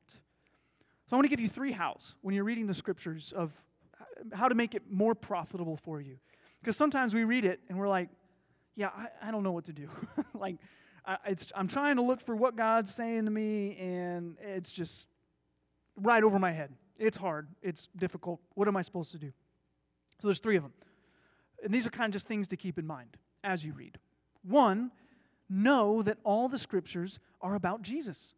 So 1.06 1.14
I 1.14 1.16
want 1.16 1.24
to 1.24 1.28
give 1.28 1.40
you 1.40 1.48
three 1.48 1.72
hows 1.72 2.14
when 2.22 2.34
you're 2.34 2.44
reading 2.44 2.66
the 2.66 2.74
scriptures 2.74 3.32
of 3.36 3.52
how 4.32 4.48
to 4.48 4.54
make 4.54 4.74
it 4.74 4.82
more 4.90 5.14
profitable 5.14 5.76
for 5.76 6.00
you. 6.00 6.16
Because 6.60 6.76
sometimes 6.76 7.14
we 7.14 7.24
read 7.24 7.44
it 7.44 7.60
and 7.68 7.78
we're 7.78 7.88
like, 7.88 8.08
yeah, 8.74 8.90
I, 8.94 9.28
I 9.28 9.30
don't 9.30 9.42
know 9.42 9.52
what 9.52 9.64
to 9.66 9.72
do. 9.72 9.88
like, 10.34 10.56
I, 11.06 11.34
I'm 11.54 11.68
trying 11.68 11.96
to 11.96 12.02
look 12.02 12.20
for 12.20 12.36
what 12.36 12.56
God's 12.56 12.94
saying 12.94 13.24
to 13.24 13.30
me, 13.30 13.76
and 13.78 14.36
it's 14.40 14.70
just 14.70 15.08
right 15.96 16.22
over 16.22 16.38
my 16.38 16.52
head. 16.52 16.72
It's 16.98 17.16
hard. 17.16 17.48
It's 17.62 17.88
difficult. 17.96 18.40
What 18.54 18.68
am 18.68 18.76
I 18.76 18.82
supposed 18.82 19.12
to 19.12 19.18
do? 19.18 19.32
So 20.20 20.28
there's 20.28 20.40
three 20.40 20.56
of 20.56 20.62
them. 20.62 20.72
And 21.64 21.72
these 21.72 21.86
are 21.86 21.90
kind 21.90 22.10
of 22.10 22.12
just 22.12 22.26
things 22.26 22.48
to 22.48 22.56
keep 22.56 22.78
in 22.78 22.86
mind 22.86 23.16
as 23.42 23.64
you 23.64 23.72
read. 23.72 23.98
One, 24.42 24.90
know 25.48 26.02
that 26.02 26.18
all 26.24 26.48
the 26.48 26.58
scriptures 26.58 27.18
are 27.40 27.54
about 27.54 27.82
Jesus. 27.82 28.34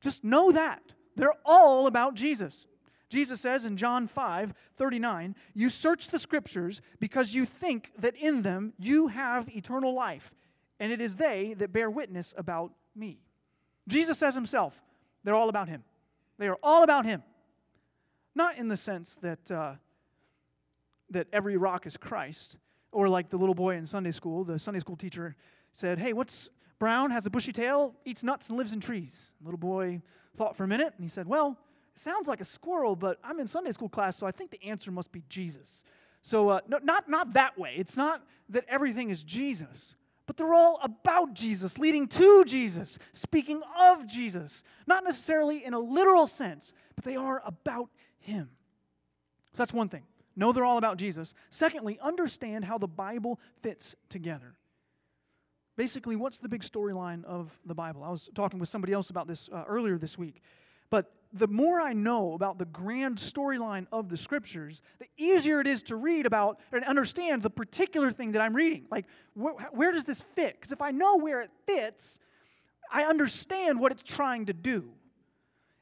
Just 0.00 0.24
know 0.24 0.50
that. 0.52 0.82
They're 1.16 1.34
all 1.44 1.86
about 1.86 2.14
Jesus. 2.14 2.66
Jesus 3.12 3.42
says 3.42 3.66
in 3.66 3.76
John 3.76 4.06
5 4.08 4.54
39, 4.78 5.36
You 5.52 5.68
search 5.68 6.08
the 6.08 6.18
scriptures 6.18 6.80
because 6.98 7.34
you 7.34 7.44
think 7.44 7.92
that 7.98 8.16
in 8.16 8.40
them 8.40 8.72
you 8.78 9.08
have 9.08 9.54
eternal 9.54 9.94
life, 9.94 10.32
and 10.80 10.90
it 10.90 10.98
is 10.98 11.16
they 11.16 11.54
that 11.58 11.74
bear 11.74 11.90
witness 11.90 12.32
about 12.38 12.72
me. 12.96 13.20
Jesus 13.86 14.18
says 14.18 14.34
himself, 14.34 14.74
they're 15.24 15.34
all 15.34 15.50
about 15.50 15.68
him. 15.68 15.84
They 16.38 16.48
are 16.48 16.56
all 16.62 16.84
about 16.84 17.04
him. 17.04 17.22
Not 18.34 18.56
in 18.56 18.68
the 18.68 18.78
sense 18.78 19.18
that, 19.20 19.50
uh, 19.50 19.74
that 21.10 21.26
every 21.34 21.58
rock 21.58 21.86
is 21.86 21.98
Christ, 21.98 22.56
or 22.92 23.10
like 23.10 23.28
the 23.28 23.36
little 23.36 23.54
boy 23.54 23.76
in 23.76 23.84
Sunday 23.84 24.12
school, 24.12 24.42
the 24.42 24.58
Sunday 24.58 24.80
school 24.80 24.96
teacher 24.96 25.36
said, 25.72 25.98
Hey, 25.98 26.14
what's 26.14 26.48
brown, 26.78 27.10
has 27.10 27.26
a 27.26 27.30
bushy 27.30 27.52
tail, 27.52 27.94
eats 28.06 28.22
nuts, 28.22 28.48
and 28.48 28.56
lives 28.56 28.72
in 28.72 28.80
trees? 28.80 29.30
The 29.40 29.44
little 29.44 29.58
boy 29.58 30.00
thought 30.38 30.56
for 30.56 30.64
a 30.64 30.68
minute, 30.68 30.94
and 30.96 31.04
he 31.04 31.10
said, 31.10 31.26
Well, 31.26 31.58
sounds 31.94 32.28
like 32.28 32.40
a 32.40 32.44
squirrel, 32.44 32.96
but 32.96 33.18
I'm 33.22 33.40
in 33.40 33.46
Sunday 33.46 33.72
school 33.72 33.88
class, 33.88 34.16
so 34.16 34.26
I 34.26 34.30
think 34.30 34.50
the 34.50 34.62
answer 34.64 34.90
must 34.90 35.12
be 35.12 35.22
Jesus. 35.28 35.82
So, 36.22 36.48
uh, 36.50 36.60
no, 36.68 36.78
not, 36.82 37.08
not 37.08 37.32
that 37.34 37.58
way. 37.58 37.74
It's 37.76 37.96
not 37.96 38.22
that 38.50 38.64
everything 38.68 39.10
is 39.10 39.22
Jesus, 39.22 39.96
but 40.26 40.36
they're 40.36 40.54
all 40.54 40.78
about 40.82 41.34
Jesus, 41.34 41.78
leading 41.78 42.06
to 42.08 42.44
Jesus, 42.44 42.98
speaking 43.12 43.60
of 43.78 44.06
Jesus. 44.06 44.62
Not 44.86 45.04
necessarily 45.04 45.64
in 45.64 45.74
a 45.74 45.80
literal 45.80 46.26
sense, 46.26 46.72
but 46.94 47.04
they 47.04 47.16
are 47.16 47.42
about 47.44 47.90
Him. 48.20 48.50
So 49.52 49.58
that's 49.58 49.72
one 49.72 49.88
thing. 49.88 50.04
Know 50.34 50.52
they're 50.52 50.64
all 50.64 50.78
about 50.78 50.96
Jesus. 50.96 51.34
Secondly, 51.50 51.98
understand 52.00 52.64
how 52.64 52.78
the 52.78 52.86
Bible 52.86 53.38
fits 53.62 53.94
together. 54.08 54.54
Basically, 55.76 56.16
what's 56.16 56.38
the 56.38 56.48
big 56.48 56.62
storyline 56.62 57.24
of 57.24 57.50
the 57.66 57.74
Bible? 57.74 58.04
I 58.04 58.10
was 58.10 58.30
talking 58.34 58.58
with 58.60 58.68
somebody 58.68 58.92
else 58.92 59.10
about 59.10 59.26
this 59.26 59.48
uh, 59.52 59.64
earlier 59.66 59.98
this 59.98 60.16
week. 60.16 60.42
The 61.34 61.46
more 61.46 61.80
I 61.80 61.92
know 61.94 62.34
about 62.34 62.58
the 62.58 62.66
grand 62.66 63.16
storyline 63.16 63.86
of 63.90 64.08
the 64.10 64.16
scriptures, 64.16 64.82
the 64.98 65.06
easier 65.16 65.60
it 65.60 65.66
is 65.66 65.82
to 65.84 65.96
read 65.96 66.26
about 66.26 66.60
and 66.72 66.84
understand 66.84 67.40
the 67.40 67.50
particular 67.50 68.10
thing 68.10 68.32
that 68.32 68.42
I'm 68.42 68.54
reading. 68.54 68.84
Like, 68.90 69.06
wh- 69.34 69.56
where 69.72 69.92
does 69.92 70.04
this 70.04 70.20
fit? 70.34 70.54
Because 70.54 70.72
if 70.72 70.82
I 70.82 70.90
know 70.90 71.16
where 71.16 71.40
it 71.40 71.50
fits, 71.66 72.18
I 72.92 73.04
understand 73.04 73.80
what 73.80 73.92
it's 73.92 74.02
trying 74.02 74.46
to 74.46 74.52
do. 74.52 74.90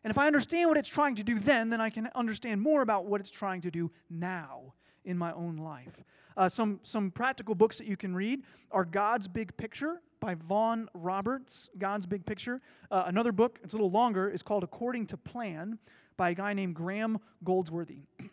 And 0.04 0.10
if 0.10 0.18
I 0.18 0.26
understand 0.26 0.68
what 0.68 0.78
it's 0.78 0.88
trying 0.88 1.16
to 1.16 1.24
do 1.24 1.38
then, 1.38 1.68
then 1.68 1.80
I 1.80 1.90
can 1.90 2.08
understand 2.14 2.60
more 2.60 2.82
about 2.82 3.06
what 3.06 3.20
it's 3.20 3.30
trying 3.30 3.60
to 3.62 3.70
do 3.70 3.90
now 4.08 4.72
in 5.04 5.18
my 5.18 5.32
own 5.32 5.56
life. 5.56 6.04
Uh, 6.36 6.48
some, 6.48 6.80
some 6.84 7.10
practical 7.10 7.54
books 7.54 7.76
that 7.78 7.86
you 7.86 7.96
can 7.96 8.14
read 8.14 8.42
are 8.70 8.84
God's 8.84 9.28
Big 9.28 9.54
Picture 9.56 10.00
by 10.20 10.34
Vaughan 10.34 10.88
Roberts, 10.94 11.68
God's 11.78 12.06
Big 12.06 12.24
Picture. 12.24 12.60
Uh, 12.90 13.04
another 13.06 13.32
book, 13.32 13.58
it's 13.64 13.72
a 13.72 13.76
little 13.76 13.90
longer, 13.90 14.28
is 14.28 14.42
called 14.42 14.62
According 14.62 15.06
to 15.06 15.16
Plan 15.16 15.78
by 16.16 16.30
a 16.30 16.34
guy 16.34 16.52
named 16.52 16.74
Graeme 16.74 17.18
Goldsworthy. 17.42 18.02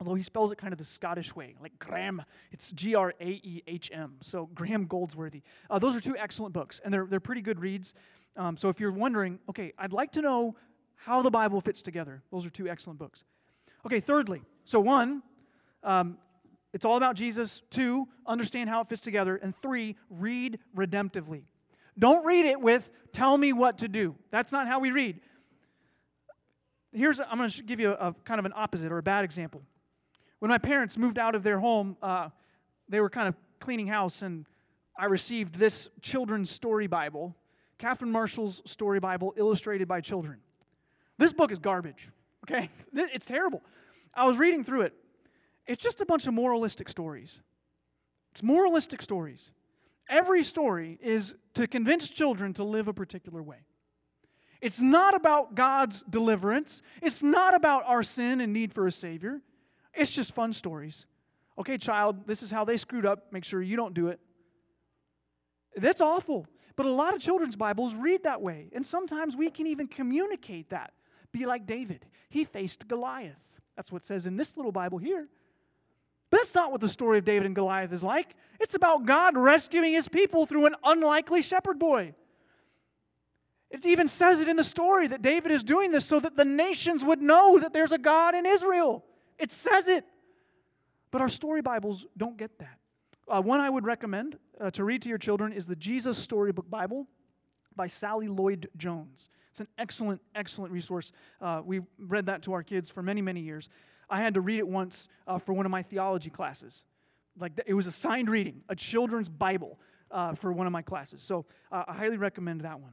Although 0.00 0.14
he 0.14 0.22
spells 0.22 0.52
it 0.52 0.58
kind 0.58 0.72
of 0.72 0.78
the 0.78 0.84
Scottish 0.84 1.34
way, 1.34 1.54
like 1.62 1.78
Graham. 1.78 2.22
It's 2.52 2.70
G 2.72 2.94
R 2.94 3.14
A 3.20 3.24
E 3.24 3.62
H 3.66 3.90
M. 3.92 4.16
So 4.22 4.50
Graeme 4.54 4.86
Goldsworthy. 4.86 5.42
Uh, 5.70 5.78
those 5.78 5.96
are 5.96 6.00
two 6.00 6.16
excellent 6.16 6.52
books, 6.52 6.80
and 6.84 6.92
they're, 6.92 7.06
they're 7.06 7.20
pretty 7.20 7.40
good 7.40 7.58
reads. 7.58 7.94
Um, 8.36 8.56
so 8.56 8.68
if 8.68 8.80
you're 8.80 8.92
wondering, 8.92 9.38
okay, 9.48 9.72
I'd 9.78 9.92
like 9.92 10.12
to 10.12 10.22
know 10.22 10.56
how 10.96 11.22
the 11.22 11.30
Bible 11.30 11.60
fits 11.60 11.80
together, 11.80 12.22
those 12.30 12.44
are 12.44 12.50
two 12.50 12.68
excellent 12.68 12.98
books. 12.98 13.24
Okay, 13.86 14.00
thirdly, 14.00 14.42
so 14.64 14.80
one, 14.80 15.22
um, 15.82 16.18
it's 16.74 16.84
all 16.84 16.96
about 16.96 17.14
Jesus. 17.14 17.62
Two, 17.70 18.08
understand 18.26 18.68
how 18.68 18.80
it 18.80 18.88
fits 18.88 19.00
together. 19.00 19.36
And 19.36 19.54
three, 19.62 19.96
read 20.10 20.58
redemptively. 20.76 21.44
Don't 21.96 22.26
read 22.26 22.44
it 22.44 22.60
with, 22.60 22.90
tell 23.12 23.38
me 23.38 23.52
what 23.52 23.78
to 23.78 23.88
do. 23.88 24.16
That's 24.32 24.50
not 24.50 24.66
how 24.66 24.80
we 24.80 24.90
read. 24.90 25.20
Here's, 26.92 27.20
I'm 27.20 27.38
going 27.38 27.48
to 27.48 27.62
give 27.62 27.78
you 27.78 27.92
a, 27.92 28.08
a 28.08 28.12
kind 28.24 28.40
of 28.40 28.44
an 28.44 28.52
opposite 28.56 28.90
or 28.90 28.98
a 28.98 29.02
bad 29.02 29.24
example. 29.24 29.62
When 30.40 30.48
my 30.48 30.58
parents 30.58 30.98
moved 30.98 31.16
out 31.16 31.36
of 31.36 31.44
their 31.44 31.60
home, 31.60 31.96
uh, 32.02 32.30
they 32.88 33.00
were 33.00 33.08
kind 33.08 33.28
of 33.28 33.36
cleaning 33.60 33.86
house, 33.86 34.22
and 34.22 34.44
I 34.98 35.04
received 35.04 35.54
this 35.54 35.88
children's 36.02 36.50
story 36.50 36.88
Bible, 36.88 37.36
Catherine 37.78 38.10
Marshall's 38.10 38.62
story 38.66 38.98
Bible, 38.98 39.32
illustrated 39.36 39.86
by 39.86 40.00
children. 40.00 40.38
This 41.18 41.32
book 41.32 41.52
is 41.52 41.60
garbage, 41.60 42.08
okay? 42.44 42.68
It's 42.92 43.26
terrible. 43.26 43.62
I 44.12 44.26
was 44.26 44.38
reading 44.38 44.64
through 44.64 44.82
it. 44.82 44.94
It's 45.66 45.82
just 45.82 46.00
a 46.00 46.06
bunch 46.06 46.26
of 46.26 46.34
moralistic 46.34 46.88
stories. 46.88 47.40
It's 48.32 48.42
moralistic 48.42 49.00
stories. 49.00 49.50
Every 50.08 50.42
story 50.42 50.98
is 51.02 51.34
to 51.54 51.66
convince 51.66 52.08
children 52.08 52.52
to 52.54 52.64
live 52.64 52.88
a 52.88 52.92
particular 52.92 53.42
way. 53.42 53.58
It's 54.60 54.80
not 54.80 55.14
about 55.14 55.54
God's 55.54 56.02
deliverance. 56.02 56.82
It's 57.02 57.22
not 57.22 57.54
about 57.54 57.84
our 57.86 58.02
sin 58.02 58.40
and 58.40 58.52
need 58.52 58.72
for 58.72 58.86
a 58.86 58.92
Savior. 58.92 59.40
It's 59.94 60.12
just 60.12 60.34
fun 60.34 60.52
stories. 60.52 61.06
Okay, 61.58 61.78
child, 61.78 62.26
this 62.26 62.42
is 62.42 62.50
how 62.50 62.64
they 62.64 62.76
screwed 62.76 63.06
up. 63.06 63.32
Make 63.32 63.44
sure 63.44 63.62
you 63.62 63.76
don't 63.76 63.94
do 63.94 64.08
it. 64.08 64.20
That's 65.76 66.00
awful. 66.00 66.46
But 66.76 66.86
a 66.86 66.90
lot 66.90 67.14
of 67.14 67.20
children's 67.20 67.56
Bibles 67.56 67.94
read 67.94 68.24
that 68.24 68.42
way. 68.42 68.70
And 68.74 68.84
sometimes 68.84 69.36
we 69.36 69.50
can 69.50 69.66
even 69.66 69.86
communicate 69.86 70.70
that. 70.70 70.92
Be 71.32 71.46
like 71.46 71.66
David. 71.66 72.06
He 72.28 72.44
faced 72.44 72.88
Goliath. 72.88 73.36
That's 73.76 73.92
what 73.92 74.02
it 74.02 74.06
says 74.06 74.26
in 74.26 74.36
this 74.36 74.56
little 74.56 74.72
Bible 74.72 74.98
here. 74.98 75.28
But 76.34 76.40
that's 76.40 76.54
not 76.56 76.72
what 76.72 76.80
the 76.80 76.88
story 76.88 77.18
of 77.18 77.24
David 77.24 77.46
and 77.46 77.54
Goliath 77.54 77.92
is 77.92 78.02
like. 78.02 78.34
It's 78.58 78.74
about 78.74 79.06
God 79.06 79.36
rescuing 79.36 79.92
his 79.92 80.08
people 80.08 80.46
through 80.46 80.66
an 80.66 80.74
unlikely 80.82 81.42
shepherd 81.42 81.78
boy. 81.78 82.12
It 83.70 83.86
even 83.86 84.08
says 84.08 84.40
it 84.40 84.48
in 84.48 84.56
the 84.56 84.64
story 84.64 85.06
that 85.06 85.22
David 85.22 85.52
is 85.52 85.62
doing 85.62 85.92
this 85.92 86.04
so 86.04 86.18
that 86.18 86.36
the 86.36 86.44
nations 86.44 87.04
would 87.04 87.22
know 87.22 87.60
that 87.60 87.72
there's 87.72 87.92
a 87.92 87.98
God 87.98 88.34
in 88.34 88.46
Israel. 88.46 89.04
It 89.38 89.52
says 89.52 89.86
it. 89.86 90.04
But 91.12 91.20
our 91.20 91.28
story 91.28 91.62
Bibles 91.62 92.04
don't 92.16 92.36
get 92.36 92.58
that. 92.58 92.80
Uh, 93.28 93.40
one 93.40 93.60
I 93.60 93.70
would 93.70 93.84
recommend 93.84 94.36
uh, 94.60 94.72
to 94.72 94.82
read 94.82 95.02
to 95.02 95.08
your 95.08 95.18
children 95.18 95.52
is 95.52 95.68
the 95.68 95.76
Jesus 95.76 96.18
Storybook 96.18 96.68
Bible 96.68 97.06
by 97.76 97.86
Sally 97.86 98.26
Lloyd 98.26 98.68
Jones. 98.76 99.28
It's 99.52 99.60
an 99.60 99.68
excellent, 99.78 100.20
excellent 100.34 100.72
resource. 100.72 101.12
Uh, 101.40 101.62
we 101.64 101.82
read 101.96 102.26
that 102.26 102.42
to 102.42 102.54
our 102.54 102.64
kids 102.64 102.90
for 102.90 103.04
many, 103.04 103.22
many 103.22 103.38
years. 103.38 103.68
I 104.08 104.20
had 104.20 104.34
to 104.34 104.40
read 104.40 104.58
it 104.58 104.68
once 104.68 105.08
uh, 105.26 105.38
for 105.38 105.52
one 105.52 105.66
of 105.66 105.72
my 105.72 105.82
theology 105.82 106.30
classes. 106.30 106.84
Like 107.38 107.52
it 107.66 107.74
was 107.74 107.86
a 107.86 107.92
signed 107.92 108.30
reading, 108.30 108.62
a 108.68 108.76
children's 108.76 109.28
Bible 109.28 109.78
uh, 110.10 110.34
for 110.34 110.52
one 110.52 110.66
of 110.66 110.72
my 110.72 110.82
classes. 110.82 111.22
So 111.22 111.46
uh, 111.72 111.84
I 111.88 111.94
highly 111.94 112.16
recommend 112.16 112.60
that 112.62 112.80
one. 112.80 112.92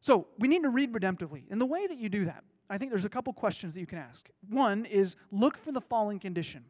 So 0.00 0.26
we 0.38 0.48
need 0.48 0.62
to 0.64 0.68
read 0.68 0.92
redemptively. 0.92 1.44
And 1.50 1.60
the 1.60 1.66
way 1.66 1.86
that 1.86 1.96
you 1.96 2.08
do 2.08 2.26
that, 2.26 2.44
I 2.68 2.76
think 2.76 2.90
there's 2.90 3.06
a 3.06 3.10
couple 3.10 3.32
questions 3.32 3.74
that 3.74 3.80
you 3.80 3.86
can 3.86 3.98
ask. 3.98 4.28
One 4.50 4.84
is 4.84 5.16
look 5.30 5.56
for 5.56 5.72
the 5.72 5.80
fallen 5.80 6.18
condition. 6.18 6.64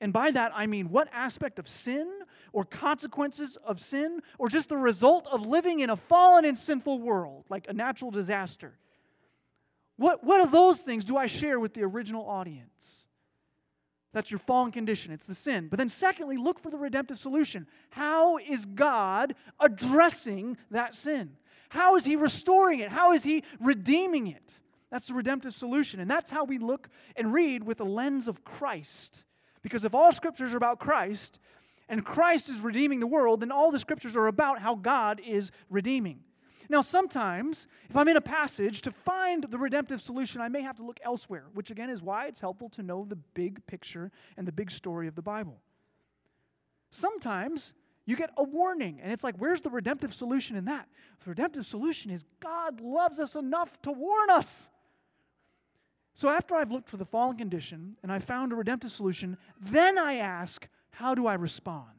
And 0.00 0.12
by 0.12 0.30
that, 0.30 0.52
I 0.54 0.66
mean 0.66 0.90
what 0.90 1.08
aspect 1.12 1.58
of 1.58 1.66
sin 1.66 2.06
or 2.52 2.64
consequences 2.64 3.56
of 3.64 3.80
sin 3.80 4.20
or 4.38 4.48
just 4.48 4.68
the 4.68 4.76
result 4.76 5.26
of 5.28 5.46
living 5.46 5.80
in 5.80 5.90
a 5.90 5.96
fallen 5.96 6.44
and 6.44 6.56
sinful 6.56 7.00
world, 7.00 7.46
like 7.48 7.66
a 7.68 7.72
natural 7.72 8.10
disaster. 8.10 8.74
What, 9.96 10.22
what 10.22 10.42
of 10.42 10.52
those 10.52 10.82
things 10.82 11.04
do 11.04 11.16
I 11.16 11.26
share 11.26 11.58
with 11.58 11.72
the 11.72 11.82
original 11.82 12.28
audience? 12.28 13.05
That's 14.12 14.30
your 14.30 14.38
fallen 14.38 14.72
condition, 14.72 15.12
it's 15.12 15.26
the 15.26 15.34
sin. 15.34 15.68
But 15.68 15.78
then, 15.78 15.88
secondly, 15.88 16.36
look 16.36 16.58
for 16.58 16.70
the 16.70 16.78
redemptive 16.78 17.18
solution. 17.18 17.66
How 17.90 18.38
is 18.38 18.64
God 18.64 19.34
addressing 19.60 20.56
that 20.70 20.94
sin? 20.94 21.36
How 21.68 21.96
is 21.96 22.04
He 22.04 22.16
restoring 22.16 22.80
it? 22.80 22.90
How 22.90 23.12
is 23.12 23.22
He 23.22 23.44
redeeming 23.60 24.28
it? 24.28 24.60
That's 24.90 25.08
the 25.08 25.14
redemptive 25.14 25.54
solution. 25.54 26.00
And 26.00 26.10
that's 26.10 26.30
how 26.30 26.44
we 26.44 26.58
look 26.58 26.88
and 27.16 27.32
read 27.32 27.64
with 27.64 27.78
the 27.78 27.84
lens 27.84 28.28
of 28.28 28.44
Christ. 28.44 29.24
Because 29.62 29.84
if 29.84 29.94
all 29.94 30.12
scriptures 30.12 30.54
are 30.54 30.58
about 30.58 30.78
Christ 30.78 31.40
and 31.88 32.04
Christ 32.04 32.48
is 32.48 32.60
redeeming 32.60 33.00
the 33.00 33.06
world, 33.06 33.40
then 33.40 33.50
all 33.50 33.70
the 33.70 33.78
scriptures 33.78 34.16
are 34.16 34.28
about 34.28 34.60
how 34.60 34.76
God 34.76 35.20
is 35.26 35.50
redeeming. 35.68 36.20
Now, 36.68 36.80
sometimes, 36.80 37.68
if 37.88 37.96
I'm 37.96 38.08
in 38.08 38.16
a 38.16 38.20
passage, 38.20 38.82
to 38.82 38.90
find 38.90 39.44
the 39.44 39.58
redemptive 39.58 40.00
solution, 40.02 40.40
I 40.40 40.48
may 40.48 40.62
have 40.62 40.76
to 40.76 40.84
look 40.84 40.98
elsewhere, 41.04 41.44
which 41.54 41.70
again 41.70 41.90
is 41.90 42.02
why 42.02 42.26
it's 42.26 42.40
helpful 42.40 42.68
to 42.70 42.82
know 42.82 43.04
the 43.08 43.16
big 43.34 43.64
picture 43.66 44.10
and 44.36 44.46
the 44.46 44.52
big 44.52 44.70
story 44.70 45.06
of 45.06 45.14
the 45.14 45.22
Bible. 45.22 45.58
Sometimes 46.90 47.74
you 48.04 48.16
get 48.16 48.30
a 48.36 48.42
warning, 48.42 49.00
and 49.02 49.12
it's 49.12 49.24
like, 49.24 49.36
where's 49.38 49.60
the 49.60 49.70
redemptive 49.70 50.14
solution 50.14 50.56
in 50.56 50.64
that? 50.66 50.88
The 51.24 51.30
redemptive 51.30 51.66
solution 51.66 52.10
is 52.10 52.24
God 52.40 52.80
loves 52.80 53.18
us 53.18 53.34
enough 53.34 53.80
to 53.82 53.92
warn 53.92 54.30
us. 54.30 54.68
So 56.14 56.30
after 56.30 56.54
I've 56.54 56.70
looked 56.72 56.88
for 56.88 56.96
the 56.96 57.04
fallen 57.04 57.36
condition 57.36 57.96
and 58.02 58.10
I 58.10 58.20
found 58.20 58.52
a 58.52 58.56
redemptive 58.56 58.90
solution, 58.90 59.36
then 59.60 59.98
I 59.98 60.14
ask, 60.14 60.66
how 60.90 61.14
do 61.14 61.26
I 61.26 61.34
respond? 61.34 61.95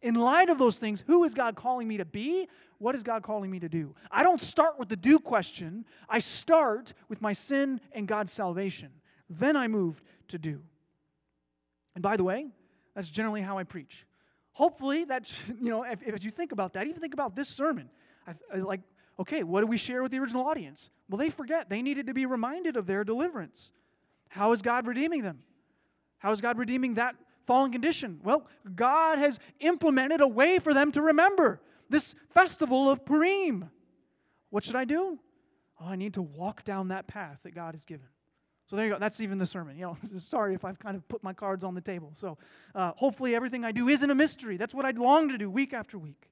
In 0.00 0.14
light 0.14 0.48
of 0.48 0.58
those 0.58 0.78
things, 0.78 1.02
who 1.06 1.24
is 1.24 1.34
God 1.34 1.56
calling 1.56 1.88
me 1.88 1.96
to 1.96 2.04
be? 2.04 2.48
What 2.78 2.94
is 2.94 3.02
God 3.02 3.22
calling 3.22 3.50
me 3.50 3.58
to 3.58 3.68
do? 3.68 3.94
I 4.10 4.22
don't 4.22 4.40
start 4.40 4.78
with 4.78 4.88
the 4.88 4.96
do 4.96 5.18
question. 5.18 5.84
I 6.08 6.20
start 6.20 6.94
with 7.08 7.20
my 7.20 7.32
sin 7.32 7.80
and 7.92 8.06
God's 8.06 8.32
salvation. 8.32 8.90
Then 9.28 9.56
I 9.56 9.66
move 9.66 10.00
to 10.28 10.38
do. 10.38 10.60
And 11.94 12.02
by 12.02 12.16
the 12.16 12.22
way, 12.22 12.46
that's 12.94 13.10
generally 13.10 13.42
how 13.42 13.58
I 13.58 13.64
preach. 13.64 14.06
Hopefully, 14.52 15.04
that, 15.04 15.32
you 15.60 15.70
know, 15.70 15.82
if, 15.82 16.00
if 16.02 16.24
you 16.24 16.30
think 16.30 16.52
about 16.52 16.74
that, 16.74 16.86
even 16.86 17.00
think 17.00 17.14
about 17.14 17.34
this 17.34 17.48
sermon. 17.48 17.90
I, 18.26 18.34
I, 18.54 18.58
like, 18.58 18.80
okay, 19.18 19.42
what 19.42 19.62
do 19.62 19.66
we 19.66 19.76
share 19.76 20.02
with 20.02 20.12
the 20.12 20.18
original 20.18 20.46
audience? 20.46 20.90
Well, 21.08 21.18
they 21.18 21.30
forget. 21.30 21.68
They 21.68 21.82
needed 21.82 22.06
to 22.06 22.14
be 22.14 22.26
reminded 22.26 22.76
of 22.76 22.86
their 22.86 23.02
deliverance. 23.02 23.70
How 24.28 24.52
is 24.52 24.62
God 24.62 24.86
redeeming 24.86 25.22
them? 25.22 25.40
How 26.18 26.30
is 26.30 26.40
God 26.40 26.58
redeeming 26.58 26.94
that 26.94 27.16
fallen 27.48 27.72
condition? 27.72 28.20
Well, 28.22 28.46
God 28.76 29.18
has 29.18 29.40
implemented 29.60 30.20
a 30.20 30.28
way 30.28 30.58
for 30.58 30.74
them 30.74 30.92
to 30.92 31.00
remember 31.02 31.60
this 31.88 32.14
festival 32.28 32.90
of 32.90 33.06
Purim. 33.06 33.70
What 34.50 34.64
should 34.64 34.76
I 34.76 34.84
do? 34.84 35.18
Oh, 35.80 35.86
I 35.86 35.96
need 35.96 36.14
to 36.14 36.22
walk 36.22 36.62
down 36.64 36.88
that 36.88 37.06
path 37.06 37.38
that 37.44 37.54
God 37.54 37.74
has 37.74 37.86
given. 37.86 38.06
So 38.66 38.76
there 38.76 38.84
you 38.84 38.92
go. 38.92 38.98
That's 38.98 39.22
even 39.22 39.38
the 39.38 39.46
sermon. 39.46 39.76
You 39.78 39.86
know, 39.86 39.96
sorry 40.18 40.54
if 40.54 40.62
I've 40.62 40.78
kind 40.78 40.94
of 40.94 41.08
put 41.08 41.24
my 41.24 41.32
cards 41.32 41.64
on 41.64 41.74
the 41.74 41.80
table. 41.80 42.12
So 42.14 42.36
uh, 42.74 42.92
hopefully 42.96 43.34
everything 43.34 43.64
I 43.64 43.72
do 43.72 43.88
isn't 43.88 44.10
a 44.10 44.14
mystery. 44.14 44.58
That's 44.58 44.74
what 44.74 44.84
I'd 44.84 44.98
long 44.98 45.30
to 45.30 45.38
do 45.38 45.50
week 45.50 45.72
after 45.72 45.96
week. 45.96 46.28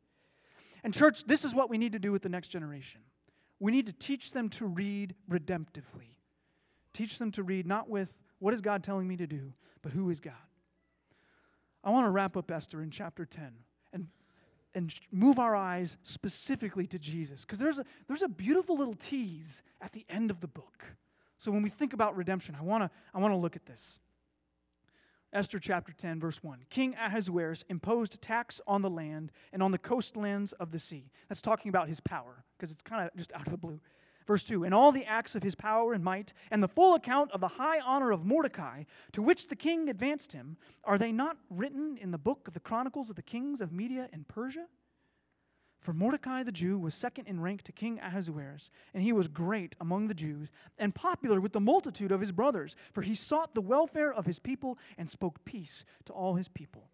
And 0.85 0.93
church, 0.93 1.25
this 1.25 1.47
is 1.47 1.55
what 1.55 1.71
we 1.71 1.79
need 1.79 1.93
to 1.93 1.99
do 1.99 2.13
with 2.13 2.21
the 2.21 2.29
next 2.29 2.49
generation. 2.49 3.01
We 3.59 3.73
need 3.73 3.87
to 3.87 3.93
teach 3.93 4.33
them 4.33 4.51
to 4.51 4.67
read 4.67 5.15
redemptively. 5.31 6.13
Teach 6.93 7.19
them 7.19 7.33
to 7.33 7.43
read 7.43 7.67
not 7.67 7.89
with 7.89 8.11
what 8.39 8.53
is 8.53 8.61
God 8.61 8.85
telling 8.85 9.09
me 9.09 9.17
to 9.17 9.27
do, 9.27 9.55
but 9.81 9.93
who 9.93 10.11
is 10.11 10.21
God. 10.21 10.35
I 11.87 11.91
want 11.91 12.05
to 12.05 12.11
wrap 12.11 12.37
up 12.37 12.51
Esther 12.51 12.83
in 12.83 12.91
chapter 12.91 13.25
10 13.25 13.53
and, 13.93 14.09
and 14.75 14.93
move 15.13 15.39
our 15.39 15.55
eyes 15.55 15.97
specifically 16.03 16.87
to 16.89 16.99
Jesus 16.99 17.43
because 17.43 17.61
there's 17.61 17.79
a, 17.79 17.85
there's 18.09 18.23
a 18.23 18.29
beautiful 18.29 18.77
little 18.77 18.95
tease 18.95 19.63
at 19.81 19.93
the 19.93 20.05
end 20.11 20.33
of 20.33 20.41
the 20.41 20.49
book. 20.49 20.85
So 21.39 21.53
when 21.53 21.63
we 21.63 21.71
think 21.71 21.93
about 21.93 22.17
redemption, 22.17 22.57
I 22.59 22.63
want 22.63 22.83
to 22.83 22.91
I 23.15 23.19
want 23.19 23.33
to 23.33 23.39
look 23.39 23.55
at 23.57 23.67
this. 23.67 23.99
Esther 25.33 25.59
chapter 25.59 25.93
10, 25.93 26.19
verse 26.19 26.43
1. 26.43 26.61
King 26.71 26.95
Ahasuerus 26.95 27.65
imposed 27.69 28.21
tax 28.23 28.61
on 28.67 28.81
the 28.81 28.89
land 28.89 29.33
and 29.53 29.63
on 29.63 29.71
the 29.71 29.79
coastlands 29.79 30.53
of 30.55 30.71
the 30.71 30.79
sea. 30.79 31.11
That's 31.29 31.43
talking 31.43 31.69
about 31.69 31.89
his 31.89 32.01
power, 32.01 32.43
because 32.57 32.71
it's 32.71 32.83
kind 32.83 33.05
of 33.05 33.15
just 33.17 33.33
out 33.35 33.47
of 33.47 33.51
the 33.51 33.59
blue. 33.59 33.79
Verse 34.27 34.43
2 34.43 34.65
And 34.65 34.75
all 34.75 34.93
the 34.93 35.05
acts 35.05 35.35
of 35.35 35.43
his 35.43 35.55
power 35.55 35.93
and 35.93 36.03
might, 36.03 36.33
and 36.51 36.63
the 36.63 36.69
full 36.69 36.95
account 36.95 37.31
of 37.33 37.41
the 37.41 37.49
high 37.49 37.81
honor 37.81 38.11
of 38.11 38.25
Mordecai, 38.25 38.85
to 39.13 39.23
which 39.23 39.49
the 39.49 39.57
king 39.57 39.89
advanced 39.89 40.33
him, 40.33 40.57
are 40.85 40.99
they 40.99 41.13
not 41.13 41.37
written 41.49 41.97
in 41.97 42.11
the 42.11 42.19
book 42.19 42.49
of 42.49 42.55
the 42.55 42.61
Chronicles 42.61 43.11
of 43.11 43.17
the 43.17 43.23
kings 43.23 43.61
of 43.61 43.73
Media 43.73 44.09
and 44.13 44.27
Persia? 44.27 44.67
For 45.87 45.93
Mordecai 45.93 46.43
the 46.43 46.51
Jew 46.51 46.79
was 46.79 46.95
second 46.95 47.29
in 47.29 47.41
rank 47.41 47.63
to 47.63 47.73
King 47.73 48.01
Ahasuerus, 48.01 48.73
and 48.93 49.05
he 49.05 49.13
was 49.13 49.29
great 49.29 49.77
among 49.81 50.09
the 50.09 50.15
Jews 50.15 50.51
and 50.79 50.93
popular 50.93 51.41
with 51.41 51.53
the 51.53 51.61
multitude 51.61 52.11
of 52.11 52.19
his 52.19 52.33
brothers, 52.33 52.75
for 52.93 53.03
he 53.03 53.15
sought 53.15 53.55
the 53.55 53.61
welfare 53.61 54.13
of 54.13 54.27
his 54.27 54.41
people 54.41 54.79
and 54.99 55.09
spoke 55.09 55.45
peace 55.45 55.85
to 56.07 56.13
all 56.13 56.35
his 56.35 56.49
people. 56.49 56.91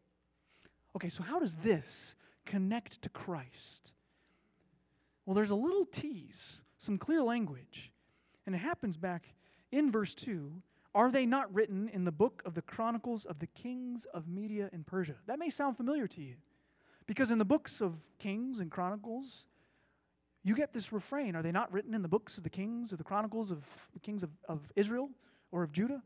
Okay, 0.95 1.09
so 1.09 1.23
how 1.23 1.39
does 1.39 1.55
this 1.57 2.15
connect 2.45 3.01
to 3.01 3.09
Christ? 3.09 3.93
Well, 5.25 5.35
there's 5.35 5.53
a 5.53 5.55
little 5.55 5.87
tease, 5.87 6.61
some 6.83 6.99
clear 6.99 7.23
language, 7.23 7.93
and 8.45 8.55
it 8.55 8.59
happens 8.59 8.97
back 8.97 9.25
in 9.71 9.91
verse 9.91 10.15
2 10.15 10.53
Are 10.95 11.11
they 11.11 11.25
not 11.25 11.53
written 11.55 11.89
in 11.89 12.05
the 12.05 12.13
book 12.13 12.43
of 12.45 12.55
the 12.55 12.63
Chronicles 12.63 13.25
of 13.25 13.39
the 13.39 13.47
kings 13.47 14.05
of 14.13 14.27
Media 14.29 14.69
and 14.73 14.85
Persia? 14.85 15.15
That 15.27 15.39
may 15.39 15.49
sound 15.49 15.77
familiar 15.77 16.09
to 16.09 16.21
you. 16.21 16.35
Because 17.07 17.31
in 17.31 17.39
the 17.39 17.45
books 17.45 17.81
of 17.81 17.95
Kings 18.19 18.59
and 18.59 18.71
Chronicles, 18.71 19.45
you 20.45 20.55
get 20.57 20.73
this 20.73 20.93
refrain 20.93 21.37
Are 21.37 21.43
they 21.43 21.53
not 21.53 21.73
written 21.73 21.95
in 21.95 22.03
the 22.03 22.09
books 22.09 22.37
of 22.37 22.43
the 22.43 22.51
kings, 22.51 22.91
of 22.91 22.99
the 22.99 23.05
chronicles 23.05 23.53
of 23.53 23.63
the 23.93 24.01
kings 24.01 24.25
of, 24.25 24.31
of 24.49 24.61
Israel 24.75 25.09
or 25.53 25.63
of 25.63 25.73
Judah? 25.73 26.03